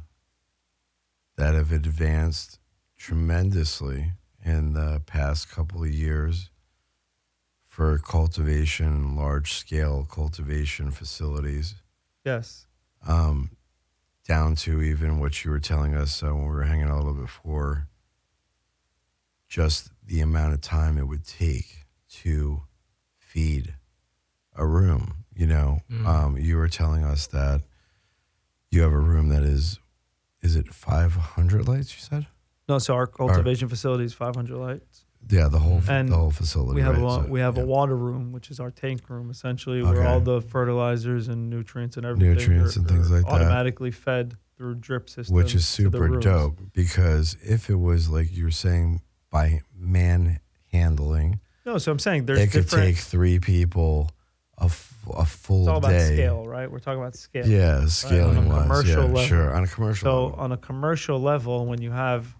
[1.36, 2.58] that have advanced
[2.96, 4.12] tremendously
[4.44, 6.49] in the past couple of years
[7.70, 11.76] for cultivation, large scale cultivation facilities.
[12.24, 12.66] Yes.
[13.06, 13.50] um,
[14.28, 17.02] down to even what you were telling us uh, when we were hanging out a
[17.02, 17.88] little before,
[19.48, 22.62] just the amount of time it would take to
[23.18, 23.74] feed
[24.54, 25.24] a room.
[25.34, 26.06] You know, Mm.
[26.06, 27.62] um, you were telling us that
[28.70, 29.78] you have a room that is,
[30.42, 32.26] is it 500 lights, you said?
[32.68, 35.06] No, so our cultivation facility is 500 lights.
[35.28, 36.74] Yeah, the whole And the whole facility.
[36.76, 37.20] We have right?
[37.20, 37.62] a So, we have yeah.
[37.62, 41.96] a water room, which is our tank room, essentially, where all the fertilizers and nutrients
[41.96, 43.30] and everything Nutrients are- and things like that.
[43.32, 48.44] automatically fed through drip systems, which is super dope because if it was like you
[48.44, 50.40] were saying by man
[50.72, 54.10] handling, No, so I'm saying there's it could take three people
[54.58, 56.14] a, f- a full it's all about day.
[56.14, 56.70] scale, right?
[56.70, 57.46] We're talking about scale.
[57.46, 58.62] Yeah, scaling wise.
[58.62, 59.22] commercial yeah, level.
[59.22, 59.54] sure.
[59.54, 60.40] On a commercial So level.
[60.40, 62.34] on a commercial level, when you have,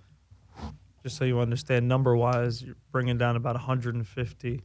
[1.03, 4.61] just so you understand, number wise, you're bringing down about 150,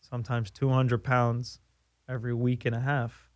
[0.00, 1.60] sometimes 200 pounds
[2.08, 3.30] every week and a half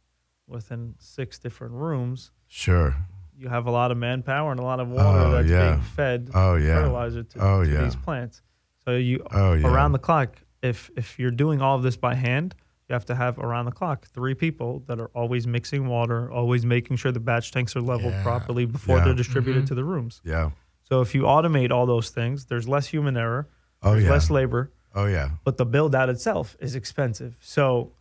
[0.46, 2.30] within six different rooms.
[2.46, 2.94] Sure.
[3.38, 5.70] You have a lot of manpower and a lot of water Oh, that's yeah.
[5.72, 6.76] being fed Oh yeah.
[6.82, 7.82] fertilizer to, Oh, to yeah.
[7.84, 8.42] these plants.
[8.84, 9.66] So you Oh yeah.
[9.66, 12.54] around the clock, if if you're doing all of this by hand,
[12.88, 16.64] you have to have around the clock three people that are always mixing water, always
[16.64, 18.22] making sure the batch tanks are leveled Yeah.
[18.22, 19.04] properly before Yeah.
[19.06, 19.68] they're distributed Mhm.
[19.68, 20.20] to the rooms.
[20.24, 20.50] Yeah.
[20.88, 23.48] So if you automate all those things, there's less human error,
[23.82, 24.10] Oh there's yeah.
[24.10, 25.30] less labor, oh yeah.
[25.44, 27.36] but the build out itself is expensive.
[27.40, 27.92] So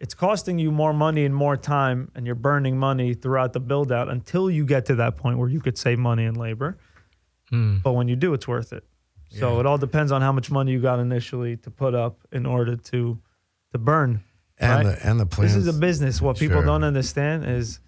[0.00, 3.92] it's costing you more money and more time, and you're burning money throughout the build
[3.92, 6.76] out until you get to that point where you could save money and labor.
[7.52, 7.82] Mm.
[7.82, 8.84] But when you do, it's worth it.
[9.30, 9.60] So Yeah.
[9.60, 12.76] it all depends on how much money you got initially to put up in order
[12.76, 13.18] to
[13.72, 14.22] to burn.
[14.58, 14.98] And right?
[14.98, 15.54] the and the plans.
[15.54, 16.20] This is a business.
[16.20, 16.64] What people Sure.
[16.66, 17.80] don't understand is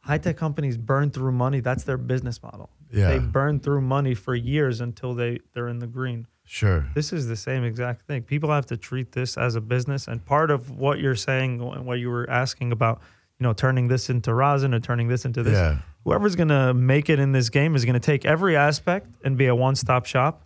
[0.00, 1.60] high tech companies burn through money.
[1.60, 2.70] That's their business model.
[2.92, 3.08] Yeah.
[3.08, 6.26] They burn through money for years until they, they're in the green.
[6.44, 6.86] Sure.
[6.94, 8.22] This is the same exact thing.
[8.22, 10.06] People have to treat this as a business.
[10.06, 13.00] And part of what you're saying and what you were asking about,
[13.40, 15.78] you know, turning this into rosin or turning this into this, Yeah.
[16.04, 19.36] whoever's going to make it in this game is going to take every aspect and
[19.36, 20.42] be a one-stop shop.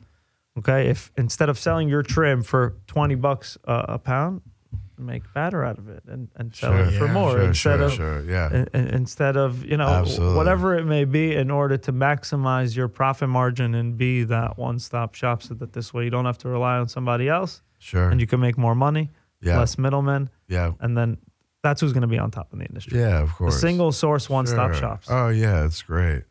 [0.58, 4.42] Okay, if instead of selling your trim for twenty bucks a, a pound,
[5.00, 6.84] make batter out of it and, and sell Sure.
[6.84, 7.12] it for Yeah.
[7.12, 7.42] more Sure.
[7.42, 7.86] instead Sure.
[7.86, 8.20] of Sure.
[8.24, 8.52] Yeah.
[8.52, 10.36] in- in- instead of you know Absolutely.
[10.36, 15.14] whatever it may be in order to maximize your profit margin and be that one-stop
[15.14, 18.08] shop so that this way you don't have to rely on somebody else Sure.
[18.10, 19.10] and you can make more money,
[19.40, 19.58] yeah.
[19.58, 20.72] less middlemen, Yeah.
[20.80, 21.16] and then
[21.62, 22.98] that's who's going to be on top in the industry.
[22.98, 23.20] Yeah.
[23.20, 23.60] Of course.
[23.60, 24.80] single source one-stop Sure.
[24.80, 25.08] shops.
[25.10, 26.24] Oh yeah, it's great.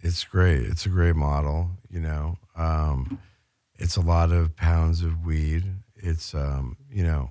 [0.00, 0.62] It's great.
[0.62, 1.70] It's a great model.
[1.88, 3.18] You know, um,
[3.76, 5.64] it's a lot of pounds of weed.
[6.02, 7.30] It's um, you know,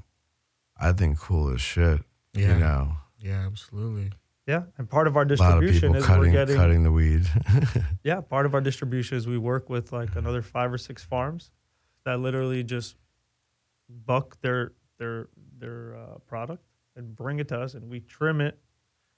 [0.79, 2.01] I think cool as shit.
[2.33, 2.53] Yeah.
[2.53, 4.11] You know, Yeah, absolutely.
[4.47, 6.91] Yeah, and part of our a lot of distribution is cutting we're getting cutting the
[6.91, 7.27] weed.
[8.03, 8.21] yeah.
[8.21, 11.51] Part of our distribution is we work with like another five or six farms
[12.05, 12.95] that literally just
[13.87, 16.63] buck their their their uh, product
[16.95, 18.57] and bring it to us, and we trim it,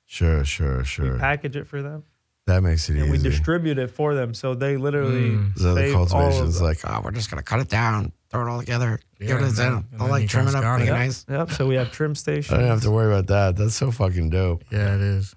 [0.05, 1.17] sure, sure, we sure.
[1.17, 2.03] package it for them,
[2.45, 4.33] That makes it and we distribute it for them.
[4.33, 5.57] So they literally Mm.
[5.57, 8.45] so the save all of cultivation's like, Oh, we're just gonna cut it down, throw
[8.45, 9.73] it all together, Yeah, give it a and then- zin.
[9.73, 10.95] and I'll then like you trim it guys up, got make it it.
[10.95, 11.25] nice.
[11.29, 11.51] Yep.
[11.51, 12.51] So we have trim stations.
[12.57, 13.55] I don't have to worry about that.
[13.55, 14.65] That's so fucking dope.
[14.71, 15.35] Yeah, it is.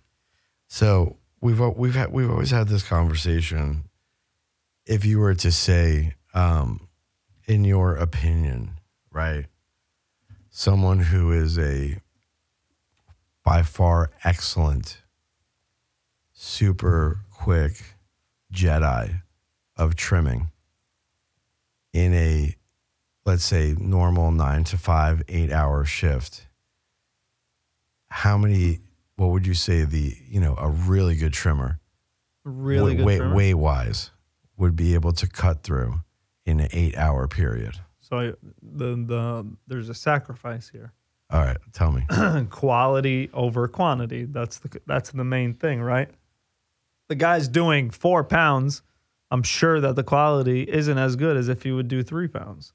[0.66, 3.84] So we've we've had we've always had this conversation.
[4.84, 6.88] If you were to say, um,
[7.46, 8.80] in your opinion,
[9.12, 9.46] right?
[10.50, 11.98] Someone who is a
[13.44, 14.98] by far excellent,
[16.37, 17.83] super quick
[18.53, 19.22] Jedi
[19.77, 20.51] of trimming
[21.92, 22.55] in a,
[23.25, 26.46] let's say, normal nine to five, eight hour shift.
[28.09, 28.81] How many,
[29.16, 31.81] what would you say the, you know, a really good trimmer?
[32.44, 33.35] Really weight, good weight, trimmer.
[33.35, 34.11] weight wise
[34.57, 36.01] would be able to cut through
[36.44, 37.75] in an eight hour period.
[37.99, 40.92] So the the there's a sacrifice here.
[41.31, 42.07] All right, tell me.
[42.51, 44.27] quality over quantity.
[44.27, 46.09] That's the that's the main thing, right?
[47.08, 48.82] The guy's doing four pounds.
[49.30, 52.72] I'm sure that the quality isn't as good as if he would do three pounds.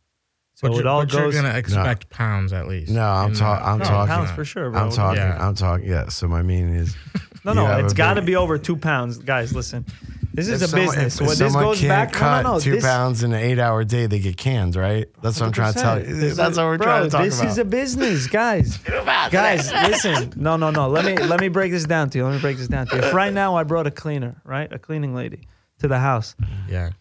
[0.56, 2.92] So but it you're, all but you're gonna expect pounds at least.
[2.92, 4.82] No, I'm in ta- I'm no, talking- pounds for sure, bro.
[4.82, 5.22] I'm talking.
[5.22, 5.48] Yeah.
[5.48, 5.90] I'm talking.
[5.90, 6.10] Yeah.
[6.10, 6.96] So my meaning is,
[7.44, 9.54] No, you no, it's got to be over two pounds, guys.
[9.56, 9.86] Listen,
[10.34, 11.16] this is if a someone- business.
[11.16, 12.60] If, When if this someone goes can't back, cut no, no, no.
[12.60, 15.08] two this, pounds in an eight-hour day, they get canned, right?
[15.24, 16.06] That's what I'm trying to tell you.
[16.06, 16.20] 100%.
[16.20, 17.26] This That's is- what we're bro, trying to talk about.
[17.26, 17.52] this about.
[17.52, 18.78] is a business, guys.
[19.32, 20.34] guys, listen.
[20.36, 20.88] No, no, no.
[20.90, 22.26] Let me let me break this down to you.
[22.26, 23.02] Let me break this down to you.
[23.02, 25.48] If right now I brought a cleaner, right, a cleaning lady,
[25.80, 26.36] to the house,
[26.70, 26.92] Yeah.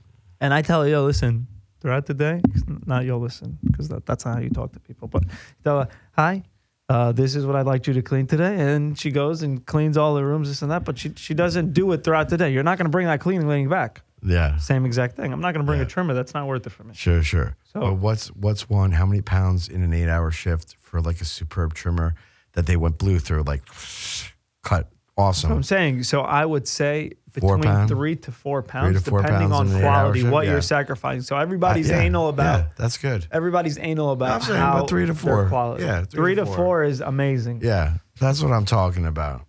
[0.40, 1.46] and I tell her, yo, listen,
[1.82, 2.40] throughout the day,
[2.86, 5.06] not yo, listen, because that, that's not how you talk to people.
[5.08, 5.24] But
[5.64, 6.44] tell her, hi,
[6.90, 8.56] uh, this is what I'd like you to clean today.
[8.58, 10.84] And she goes and cleans all the rooms, this and that.
[10.84, 12.50] But she, she doesn't do it throughout the day.
[12.52, 14.02] You're not going to bring that cleaning lady back.
[14.26, 14.56] yeah.
[14.58, 15.32] Same exact thing.
[15.32, 15.86] I'm not going to bring Yeah.
[15.86, 16.14] a trimmer.
[16.14, 16.92] That's not worth it for me.
[16.94, 17.56] Sure, sure.
[17.72, 18.90] So- but what's what's one?
[18.90, 22.16] How many pounds in an eight-hour shift for like a superb trimmer
[22.54, 23.62] that they went blue through, like
[24.64, 24.90] cut
[25.34, 27.88] So I'm saying, so I would say Four between pound?
[27.88, 30.32] three to four pounds, to four depending pounds in on an eight-hour quality, shift?
[30.32, 30.52] what Yeah.
[30.52, 31.22] you're sacrificing.
[31.22, 33.26] So everybody's Uh, yeah, anal about Yeah, that's good.
[33.30, 35.48] everybody's anal about I'm saying how about three to their four.
[35.48, 35.84] quality.
[35.84, 36.82] Yeah, three, to four.
[36.84, 37.60] is amazing.
[37.62, 39.42] Yeah, that's what I'm talking about.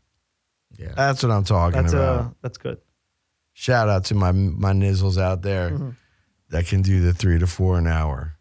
[0.78, 0.94] Yeah.
[0.96, 2.20] That's what I'm talking That's about.
[2.20, 2.78] uh, that's good.
[3.54, 5.90] Shout out to my my nizzles out there Mm-hmm.
[6.50, 8.36] that can do the three to four an hour.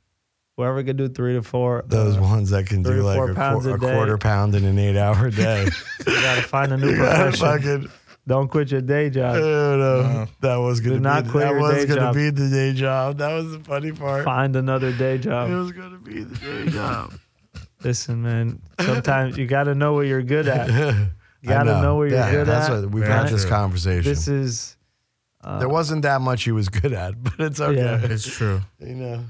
[0.57, 3.17] Whoever could do three to four, Those uh, ones that can three do to like
[3.17, 3.95] four a, pounds quar- a a day.
[3.95, 5.65] quarter pound in an eight hour day.
[6.07, 7.39] you gotta find a new profession.
[7.41, 7.91] fucking,
[8.27, 9.37] Don't quit your day job.
[9.37, 10.27] oh, no, No.
[10.41, 12.15] that was gonna Do not be the, quit that your was day gonna job.
[12.15, 13.19] be the day job.
[13.19, 14.25] That was the funny part.
[14.25, 15.49] Find another day job.
[15.49, 15.59] It job.
[15.63, 17.13] was gonna be the day job.
[17.83, 18.61] Listen, man.
[18.81, 20.69] Sometimes you gotta know what you're good at.
[21.43, 22.83] You gotta know, what you're yeah, good that's at.
[22.83, 23.51] What, we've Very had this true.
[23.51, 24.05] conversation.
[24.05, 24.77] This is.
[25.43, 27.79] Uh, there wasn't that much he was good at, but it's okay.
[27.81, 27.99] Yeah.
[28.03, 28.61] It's true.
[28.79, 29.25] You know.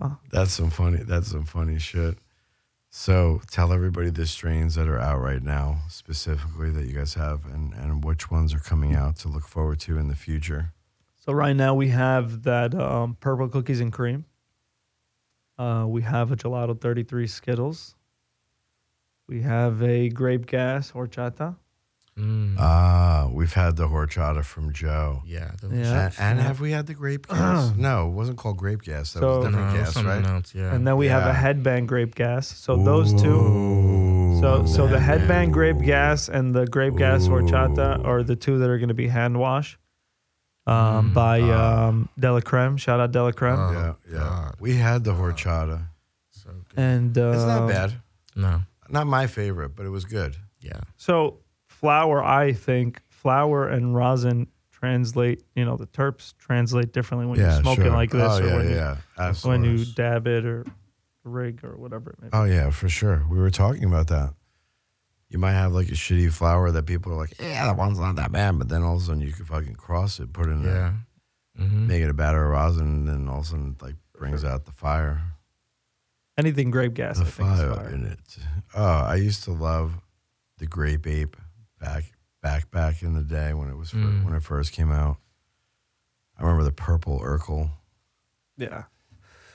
[0.00, 0.16] Oh.
[0.30, 2.16] That's some funny that's some funny shit.
[2.90, 7.44] So tell everybody the strains that are out right now, specifically that you guys have
[7.44, 10.72] and, and which ones are coming out to look forward to in the future.
[11.16, 14.24] So right now we have that um, purple cookies and cream.
[15.58, 17.94] Uh, we have a gelato 33 Skittles.
[19.26, 21.56] We have a grape gas horchata.
[22.18, 22.56] Mm.
[22.58, 25.22] Ah, we've had the horchata from Joe.
[25.24, 25.52] yeah.
[25.62, 26.10] that Yeah.
[26.18, 27.72] And, and have we had the grape gas?
[27.76, 29.12] no, it wasn't called grape gas.
[29.12, 30.26] That So- was different it was gas, something right?
[30.34, 30.54] else.
[30.54, 30.74] Yeah.
[30.74, 31.30] And then we have Yeah.
[31.30, 32.48] a headband grape gas.
[32.48, 34.38] So those two.
[34.40, 38.68] So so the headband grape gas and the grape gas horchata are the two that
[38.70, 39.78] are going to be hand wash
[40.66, 41.14] um, Mm.
[41.14, 41.88] by Ah.
[41.88, 42.76] um, Della Creme.
[42.76, 43.58] Shout out Della Creme.
[43.58, 44.18] Oh, Yeah, yeah.
[44.18, 44.54] God.
[44.60, 45.86] We had the horchata.
[46.30, 46.78] So good.
[46.78, 47.94] and uh, It's not bad.
[48.36, 48.62] No.
[48.88, 50.36] Not my favorite, but it was good.
[50.60, 50.80] Yeah.
[50.96, 51.38] So
[51.80, 55.42] flower, I think flower and rosin translate.
[55.54, 57.92] You know, the terps translate differently when yeah, you're smoking sure.
[57.92, 59.32] like this Oh, or yeah, when, yeah.
[59.32, 60.64] you, when you dab it or
[61.24, 62.36] rig or whatever it may be.
[62.36, 63.24] Oh yeah, for sure.
[63.30, 64.34] We were talking about that.
[65.30, 68.16] You might have like a shitty flower that people are like, yeah, that one's not
[68.16, 70.52] that bad, but then all of a sudden you can fucking cross it, put it
[70.52, 70.74] in there,
[71.58, 71.64] Yeah.
[71.64, 71.86] Mm-hmm.
[71.88, 74.64] make it a batter of rosin, and then all of a sudden like brings out
[74.64, 75.20] the fire,
[76.38, 77.88] Anything grape gas, the I think is fire fire.
[77.90, 78.18] in it.
[78.74, 79.94] Oh, I used to love
[80.58, 81.36] the grape ape
[81.78, 82.04] back
[82.42, 84.24] back back in the day when it was fir- Mm.
[84.24, 85.18] when it first came out.
[86.38, 87.70] I remember the purple Urkel
[88.56, 88.84] Yeah.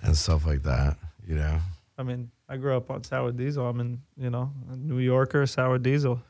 [0.02, 0.98] and stuff like that.
[1.26, 1.60] You know,
[1.98, 3.68] I mean, I grew up on sour diesel.
[3.68, 6.22] I'm in, you know, a New Yorker sour diesel.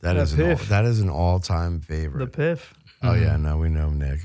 [0.00, 2.20] That the is an all, that is an all time favorite.
[2.24, 2.72] The piff.
[3.02, 4.20] oh yeah, no, we know Nick.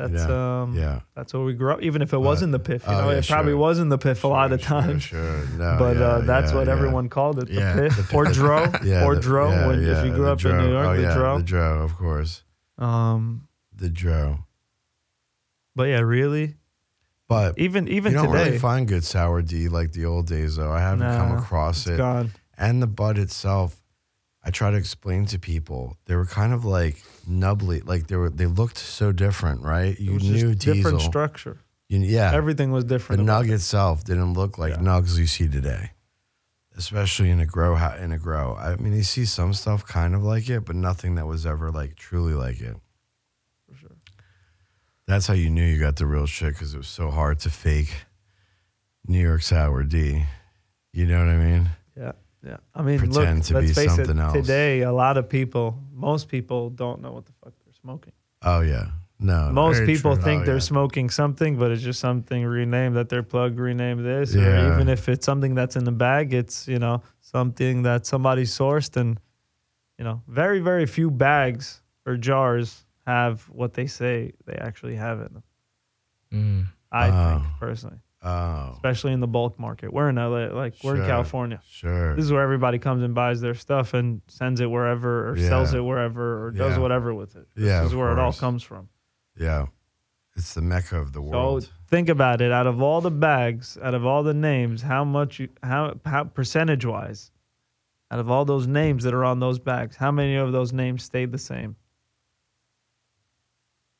[0.00, 1.00] That's Yeah, um Yeah.
[1.14, 3.18] that's what we grew up even if it wasn't the piff, you oh, know, yeah,
[3.18, 3.58] it probably sure.
[3.58, 5.02] wasn't the piff a lot of times.
[5.02, 5.58] Sure, sure.
[5.58, 7.74] No, but yeah, uh, that's what everyone called it, the Yeah.
[7.74, 10.44] piff or dro Yeah, or the- dro yeah, when, yeah, if you grew the up
[10.44, 10.60] in dro.
[10.64, 11.38] New York, oh, the yeah, dro.
[11.38, 12.42] The dro, of course.
[12.78, 14.46] Um The dro.
[15.76, 16.54] but yeah, really
[17.28, 20.56] But even even you don't today really find good sour D like the old days,
[20.56, 20.72] though.
[20.72, 21.96] I haven't come across it's it.
[21.98, 22.32] gone.
[22.58, 23.79] And the bud itself,
[24.42, 28.30] I try to explain to people, they were kind of like nubbly, like they were.
[28.30, 29.98] They looked so different, right?
[30.00, 31.58] You knew just different structure.
[31.88, 33.26] You- yeah, Everything was different.
[33.26, 33.54] The nug it.
[33.54, 34.78] itself didn't look like Yeah.
[34.78, 35.90] nugs you see today,
[36.76, 37.76] especially in a grow.
[37.96, 41.16] In a grow, I mean, you see some stuff kind of like it, but nothing
[41.16, 42.76] that was ever like truly like it.
[43.68, 43.96] For sure.
[45.06, 47.50] That's how you knew you got the real shit because it was so hard to
[47.50, 47.92] fake
[49.06, 50.24] New York sour D.
[50.92, 51.70] You know what I mean?
[51.96, 52.12] Yeah,
[52.44, 52.56] yeah.
[52.74, 54.22] I mean, Pretend look, to let's be face something it.
[54.22, 54.32] else.
[54.32, 58.12] Today, a lot of people, most people, don't know what the fuck they're smoking.
[58.42, 58.86] Oh yeah,
[59.18, 60.24] no, most people true.
[60.24, 60.60] think Oh, they're yeah.
[60.60, 64.72] smoking something, but it's just something renamed that their plug renamed this, or Yeah.
[64.74, 68.96] even if it's something that's in the bag, it's you know something that somebody sourced,
[68.96, 69.20] and
[69.98, 75.18] you know, very very few bags or jars have what they say they actually have
[75.20, 75.42] in them.
[76.32, 76.66] Mm.
[76.92, 77.38] I Oh.
[77.40, 79.92] think personally, oh especially in the bulk market.
[79.92, 81.60] We're in LA, like we're in California.
[81.68, 85.38] sure, This is where everybody comes and buys their stuff and sends it wherever or
[85.38, 86.78] sells it wherever or does Yeah.
[86.82, 87.46] whatever with it.
[87.54, 88.88] This Yeah, is where it all comes from.
[89.36, 89.66] yeah,
[90.36, 91.64] it's the mecca of the world.
[91.64, 92.52] So think about it.
[92.52, 96.24] Out of all the bags, out of all the names, how much you how how
[96.24, 97.30] percentage wise,
[98.10, 101.02] out of all those names that are on those bags, how many of those names
[101.02, 101.76] stayed the same?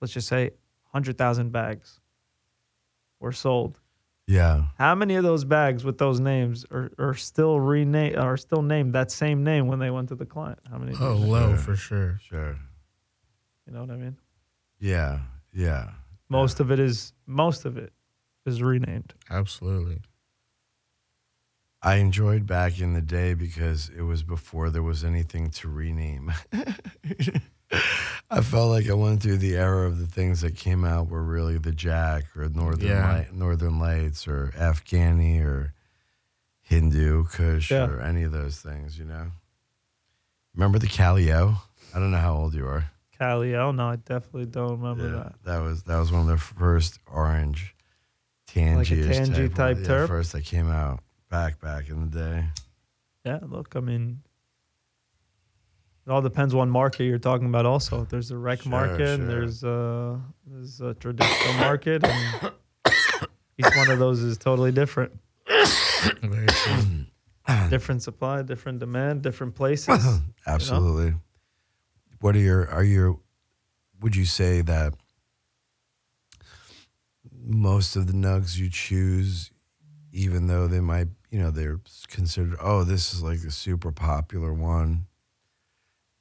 [0.01, 0.51] Let's just say
[0.93, 2.01] hundred thousand bags
[3.19, 3.80] were sold.
[4.31, 8.63] Yeah, How many of those bags with those names are, are still renamed are still
[8.63, 10.61] named that same name when they went to the client?
[10.71, 10.97] How many?
[11.01, 12.21] Oh, low for sure.
[12.23, 12.57] sure,
[13.67, 14.17] You know what I mean?
[14.79, 15.19] yeah,
[15.53, 15.91] yeah.
[16.29, 17.93] Most of it is most of it
[18.47, 19.15] is renamed.
[19.29, 19.99] Absolutely.
[21.83, 26.33] I enjoyed back in the day because it was before there was anything to rename.
[28.31, 31.23] I felt like I went through the era of the things that came out were
[31.23, 33.13] really the Jack or Northern Yeah.
[33.13, 35.73] Light, Northern Lights or Afghani or
[36.63, 37.87] Hindu Kush Yeah.
[37.87, 39.29] or any of those things, you know.
[40.55, 41.57] Remember the Calio?
[41.95, 42.91] I don't know how old you are.
[43.21, 45.33] Calio, no, I definitely don't remember Yeah, that.
[45.45, 47.75] that was that was one of the first orange
[48.47, 50.01] tangy tangy type, type terp?
[50.01, 52.45] Yeah, first that came out back back in the day.
[53.25, 54.23] Yeah, look, I mean,
[56.11, 57.67] it all depends what market you're talking about.
[57.67, 59.15] Also, there's a rec Sure, market, sure.
[59.15, 62.53] and there's a there's a traditional market, and
[63.57, 65.13] each one of those is totally different.
[67.69, 70.21] Different supply, different demand, different places.
[70.47, 71.15] Absolutely.
[72.21, 73.19] What are your are your
[74.01, 74.95] would you say that
[77.41, 79.51] most of the nugs you choose,
[80.13, 84.53] even though they might you know, they're considered oh, this is like a super popular
[84.53, 85.07] one,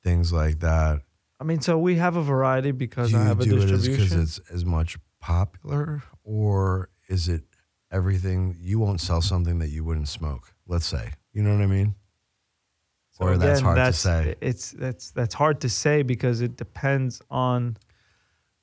[0.03, 1.01] things like that.
[1.39, 3.61] I mean, so we have a variety because do I you have a do it
[3.61, 4.21] because distribution.
[4.21, 7.43] it's as much popular or is it
[7.91, 11.13] everything you won't sell something that you wouldn't smoke, let's say.
[11.33, 11.95] You know what I mean?
[13.11, 14.35] So or that's again, hard to say.
[14.41, 17.77] It's that's that's hard to say because it depends on.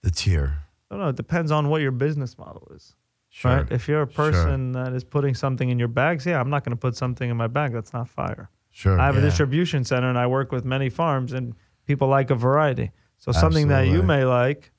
[0.02, 0.58] The tier.
[0.90, 2.94] No, no, it depends on what your business model is.
[3.28, 3.56] Sure.
[3.56, 3.72] Right?
[3.72, 6.70] If you're a person that is putting something in your bags, yeah, I'm not going
[6.70, 8.48] to put something in my bag that's not fire.
[8.76, 9.00] Sure.
[9.00, 11.54] I have a distribution center and I work with many farms and
[11.86, 12.90] people like a variety.
[13.16, 14.70] So something that you may like,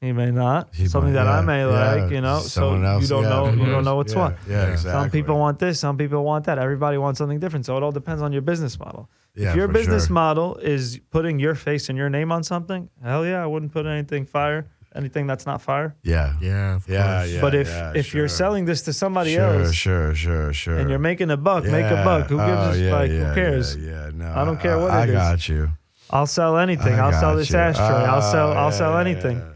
[0.00, 0.72] he may not.
[0.72, 1.94] He something might- that I may yeah.
[2.04, 2.38] like, you know.
[2.38, 3.84] Someone so else, you don't yeah, know you don't mm-hmm.
[3.86, 4.36] know what's yeah, what.
[4.48, 4.72] Yeah, Yeah.
[4.72, 5.02] exactly.
[5.02, 6.60] Some people want this, some people want that.
[6.60, 7.66] Everybody wants something different.
[7.66, 9.10] So it all depends on your business model.
[9.34, 10.14] Yeah, if your business sure.
[10.14, 13.84] model is putting your face and your name on something, hell yeah, I wouldn't put
[13.84, 15.94] anything fire, anything that's not fire.
[16.02, 16.34] Yeah.
[16.40, 17.30] Yeah, of Yeah, course.
[17.32, 17.40] yeah.
[17.40, 18.18] but if if sure.
[18.20, 20.78] you're selling this to somebody sure, else Sure, sure, sure.
[20.78, 22.28] and you're making a buck, make a buck.
[22.28, 23.10] Who gives Oh, a yeah, like?
[23.10, 23.76] yeah, who cares?
[23.76, 24.32] Yeah, yeah, no.
[24.34, 24.94] I don't care what it is.
[24.94, 25.14] I it is.
[25.14, 25.70] got you.
[26.10, 26.94] I'll sell anything.
[26.94, 27.58] I I'll sell this you.
[27.58, 27.84] ashtray.
[27.86, 28.48] I'll sell.
[28.50, 29.38] Oh, I'll sell anything.
[29.38, 29.52] Yeah,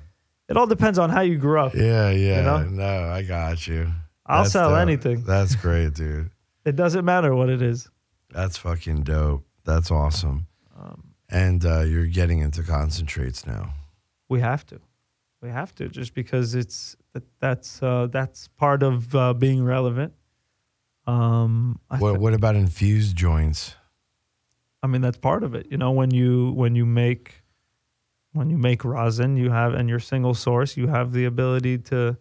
[0.48, 1.74] It all depends on how you grew up.
[1.74, 2.10] yeah.
[2.10, 2.64] yeah, know?
[2.64, 3.92] No, I got you.
[4.26, 4.78] I'll That's sell dope.
[4.80, 5.22] anything.
[5.24, 6.30] That's great, dude.
[6.64, 7.88] It doesn't matter what it is.
[8.30, 9.46] That's fucking dope.
[9.64, 10.46] That's awesome.
[10.78, 13.72] Um, And uh, you're getting into concentrates now.
[14.28, 14.80] we have to.
[15.40, 20.12] We have to just because it's that, that's uh, that's part of uh, being relevant.
[21.06, 23.74] Um, What thi- What about infused joints?
[24.82, 25.66] I mean that's part of it.
[25.70, 27.42] You know, when you when you make
[28.32, 32.16] when you make rosin, you have and you're single source, you have the ability to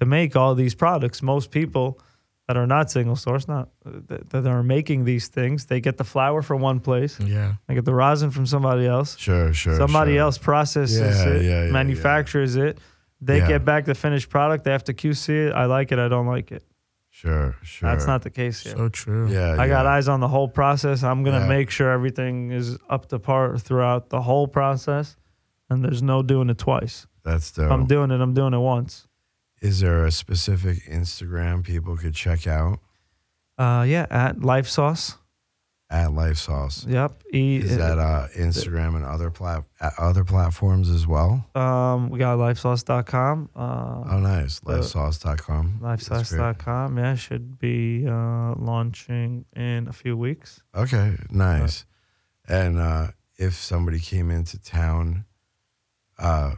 [0.00, 1.22] to make all these products.
[1.22, 2.00] Most people
[2.46, 6.04] that are not single source, not that, that are making these things, they get the
[6.04, 9.16] flower from one place, yeah, they get the rosin from somebody else.
[9.18, 9.76] Sure, sure.
[9.76, 10.20] somebody sure.
[10.20, 12.78] else processes Yeah, it, yeah, yeah, manufactures it.
[13.20, 14.64] They get back the finished product.
[14.64, 15.52] They have to QC it.
[15.54, 15.98] I like it.
[15.98, 16.62] I don't like it.
[17.16, 17.88] Sure, sure.
[17.88, 18.76] That's not the case here.
[18.76, 19.30] so true.
[19.30, 21.02] Yeah, I got eyes on the whole process.
[21.02, 25.16] I'm gonna make sure everything is up to par throughout the whole process,
[25.70, 27.06] and there's no doing it twice.
[27.24, 29.05] That's If I'm doing it, I'm doing it once.
[29.66, 32.78] Is there a specific Instagram people could check out
[33.58, 35.16] Uh, yeah, at Life Sauce.
[35.88, 36.84] at Life Sauce?
[36.86, 37.22] Yep.
[37.32, 41.44] E, Is that uh, Instagram and other plat uh, other platforms as well?
[41.54, 43.50] um, we got lifesauce.com.
[43.54, 44.60] Uh, Oh, nice.
[44.66, 45.78] Uh, Lifesauce.com.
[45.82, 46.98] Lifesauce.com.
[46.98, 50.60] Yeah, should be uh, launching in a few weeks.
[50.74, 51.84] Okay, nice.
[52.48, 53.08] And uh,
[53.38, 55.24] if somebody came into town,
[56.18, 56.54] uh,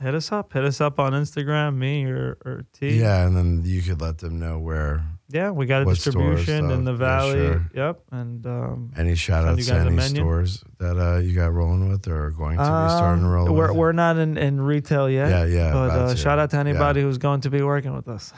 [0.00, 0.52] hit us up.
[0.52, 2.98] Hit us up on Instagram, me or, or T.
[3.00, 5.04] Yeah, and then you could let them know where.
[5.32, 7.34] Yeah, we got a distribution in the valley.
[7.34, 7.70] sure.
[7.72, 8.00] Yep.
[8.10, 12.26] And um, Any shout outs to any stores that uh, you got rolling with or
[12.26, 13.76] are going to be starting to um, roll we're, with?
[13.76, 15.28] we're not in, in retail yet.
[15.28, 15.72] yeah, yeah.
[15.72, 16.60] But uh, shout out to Yeah.
[16.62, 18.32] anybody who's going to be working with us.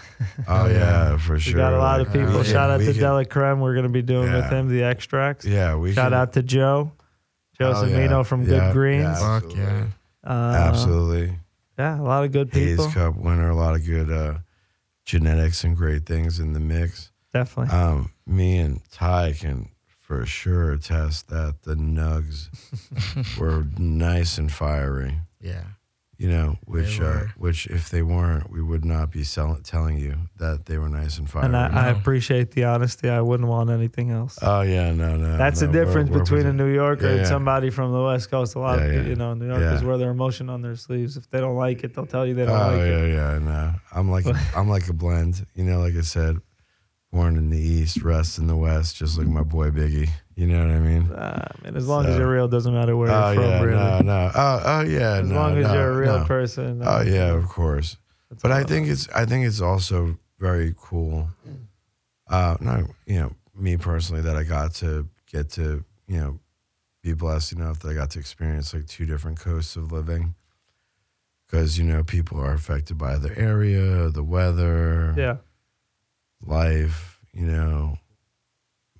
[0.47, 1.55] Oh, yeah, for sure.
[1.55, 2.43] We got a lot of people.
[2.43, 3.61] Shout out to Dela Creme.
[3.61, 4.51] We're going to be doing with Yeah.
[4.51, 5.47] him the extracts.
[5.47, 6.93] Yeah, we Shout could- out to Joe.
[7.59, 8.23] Joe Oh, yeah.
[8.23, 9.03] from Yeah, Good Greens.
[9.05, 9.15] yeah.
[9.41, 9.63] Fuck Absolutely.
[9.63, 9.85] yeah.
[10.25, 11.39] Uh, Absolutely.
[11.83, 12.85] Yeah, a lot of good people.
[12.85, 13.13] Hayes people.
[13.13, 14.39] Cup winner, a lot of good uh,
[15.05, 17.11] genetics and great things in the mix.
[17.33, 17.77] Definitely.
[17.77, 19.69] Um, me and Ty can
[20.01, 22.49] for sure attest that the nugs
[23.39, 25.19] were nice and fiery.
[25.41, 25.65] Yeah.
[26.23, 30.15] You know, which uh, which if they weren't, we would not be sell- telling you
[30.39, 31.47] that they were nice and fiery.
[31.47, 33.09] and I, I appreciate the honesty.
[33.09, 34.39] I wouldn't want anything else.
[34.41, 35.37] oh yeah, no, no.
[35.37, 38.01] That's no, the we're- difference we're between a New Yorker Yeah, and somebody from the
[38.01, 38.55] West Coast.
[38.55, 38.99] A lot Yeah, of yeah.
[38.99, 39.89] people, you know, New Yorkers Yeah.
[39.89, 41.17] wear their emotion on their sleeves.
[41.17, 43.13] If they don't like it, they'll tell you they don't Oh like yeah, it.
[43.15, 43.75] yeah, no.
[43.91, 45.45] I'm like a, I'm like a blend.
[45.57, 46.37] You know, like I said,
[47.11, 50.09] born in the East, rest in the West, just like my boy Biggie.
[50.35, 51.11] You know what I mean?
[51.11, 53.77] Uh, man, as long as you're real, doesn't matter where oh you're from, yeah, really.
[53.77, 54.31] no, no.
[54.35, 56.25] Oh, oh yeah, as no, long as no, you're a real no.
[56.25, 56.83] person.
[56.83, 57.99] Oh yeah, of course.
[58.41, 61.29] But I think it's I think it's also very cool.
[62.29, 66.39] Uh, no, you know, me personally, that I got to get to you know
[67.03, 70.35] be blessed enough that I got to experience like two different coasts of living.
[71.47, 75.37] Because you know people are affected by the area, the weather, yeah,
[76.41, 77.21] life.
[77.35, 77.99] You know,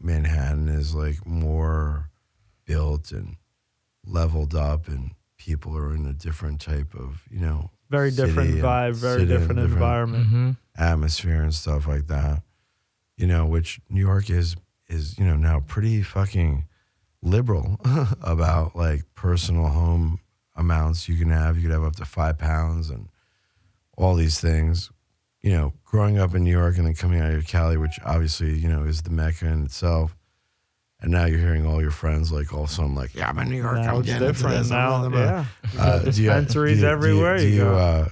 [0.03, 2.11] Manhattan is like more
[2.65, 3.37] built and
[4.07, 8.95] leveled up, and people are in a different type of you know very different vibe,
[8.95, 10.27] very different, different- environment.
[10.27, 10.51] Mm-hmm.
[10.77, 12.43] atmosphere and stuff like that.
[13.17, 14.57] You know, which New York is
[14.89, 16.67] is you know now pretty fucking
[17.23, 17.79] liberal
[18.23, 20.21] about like personal home
[20.55, 21.57] amounts you can have.
[21.57, 23.09] You could have up to five pounds and
[23.97, 24.91] all these things.
[25.43, 28.55] You know, growing up in New York and then coming out of Cali, which obviously
[28.59, 30.17] you know is the mecca in itself.
[31.01, 33.37] And now you're hearing all your friends like all of a sudden like, yeah, I'm
[33.41, 33.75] in New York.
[33.79, 34.59] Now I'm it's getting different.
[34.59, 37.37] this, Now, yeah, You Uh, do you- dispensaries do you- do you- everywhere.
[37.39, 37.75] Do you you, go.
[37.75, 38.09] uh,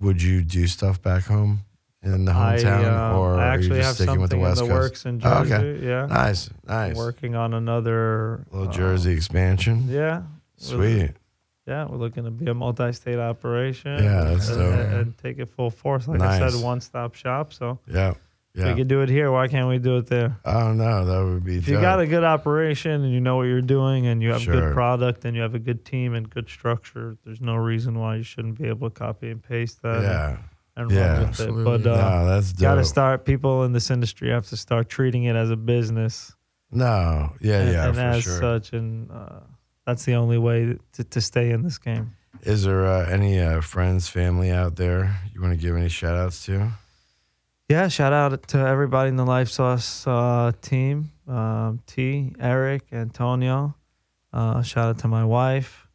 [0.00, 1.60] would you do stuff back home
[2.02, 4.36] in the I, hometown, uh, or I are actually you have just sticking with the
[4.36, 4.82] West in the Coast?
[4.82, 5.78] works in Oh, okay.
[5.86, 6.96] Yeah, Nice, nice.
[6.96, 9.86] working on another little uh, Jersey expansion.
[9.88, 10.24] Yeah,
[10.58, 11.12] Sweet.
[11.68, 14.02] Yeah, we're looking to be a multi-state operation.
[14.02, 14.72] Yeah, that's and, dope.
[14.80, 16.08] and- and take it full force.
[16.08, 17.52] Like I said, one-stop shop.
[17.52, 18.14] So Yeah,
[18.54, 18.74] we yeah.
[18.74, 19.30] can do it here.
[19.30, 20.38] Why can't we do it there?
[20.46, 21.58] Oh no, that would be.
[21.58, 24.40] If you got a good operation and you know what you're doing and you have
[24.40, 24.54] Sure.
[24.54, 28.16] good product and you have a good team and good structure, there's no reason why
[28.16, 30.36] you shouldn't be able to copy and paste that and- yeah,
[30.78, 31.00] and, Yeah.
[31.00, 31.28] run with it.
[31.28, 31.64] Absolutely.
[31.64, 32.62] But uh, no, that's dope.
[32.62, 33.24] got to start.
[33.26, 36.34] People in this industry have to start treating it as a business.
[36.70, 38.38] No, yeah, and, yeah, and for as sure.
[38.40, 39.40] such, and uh,
[39.88, 42.14] that's the only way to, to stay in this game.
[42.42, 46.14] Is there uh, any uh, friends, family out there you want to give any shout
[46.14, 46.72] outs to?
[47.70, 53.76] Yeah, shout out to everybody in the Life Sauce uh, team um, T, Eric, Antonio.
[54.30, 55.88] Uh, shout out to my wife,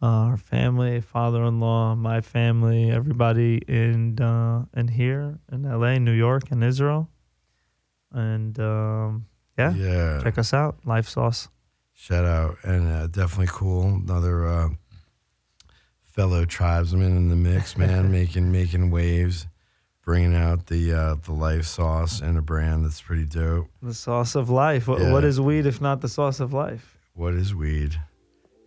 [0.00, 5.98] uh, her family, father in law, my family, everybody in, uh, in here in LA,
[5.98, 7.08] New York, and Israel.
[8.12, 9.26] And um,
[9.58, 10.20] yeah, yeah.
[10.22, 11.48] check us out, Life Sauce.
[12.02, 13.84] Shout out and uh, definitely cool.
[13.86, 14.68] Another uh,
[16.02, 19.46] fellow tribesman in the mix, man, making making waves,
[20.04, 23.68] bringing out the uh, the life sauce and a brand that's pretty dope.
[23.80, 24.88] The sauce of life.
[24.88, 25.12] What, Yeah.
[25.12, 26.98] what is weed if not the sauce of life?
[27.14, 27.96] What is weed,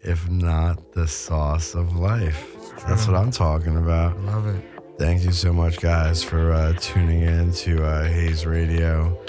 [0.02, 2.56] if not the sauce of life?
[2.88, 4.18] That's what I'm talking about.
[4.22, 4.64] Love it.
[4.98, 9.20] Thank you so much, guys, for uh, tuning in to uh, Hayes Radio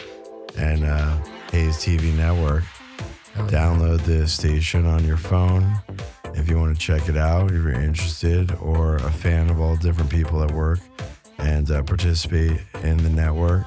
[0.57, 1.17] and uh,
[1.51, 2.63] Hayes TV Network.
[3.37, 3.47] Yeah.
[3.49, 5.81] Download the station on your phone
[6.37, 9.77] if you want to check it out, if you're interested or a fan of all
[9.77, 10.79] different people at work
[11.39, 13.65] and uh, participate in the network.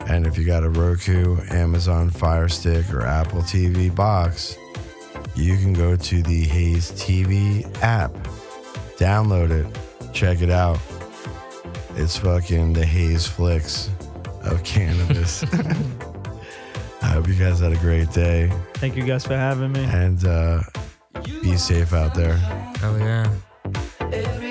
[0.00, 4.56] And if you got a Roku, Amazon Fire Stick, or Apple TV box,
[5.34, 8.12] you can go to the Hayes TV app,
[8.98, 10.78] download it, check it out.
[11.96, 13.90] It's fucking the Hayes Flicks
[14.42, 15.44] of cannabis.
[17.02, 19.84] I hope you guys had a great day Thank you guys for having me.
[19.84, 20.60] and uh,
[21.42, 22.36] be safe out there.
[22.80, 23.30] Hell yeah.
[24.00, 24.41] Every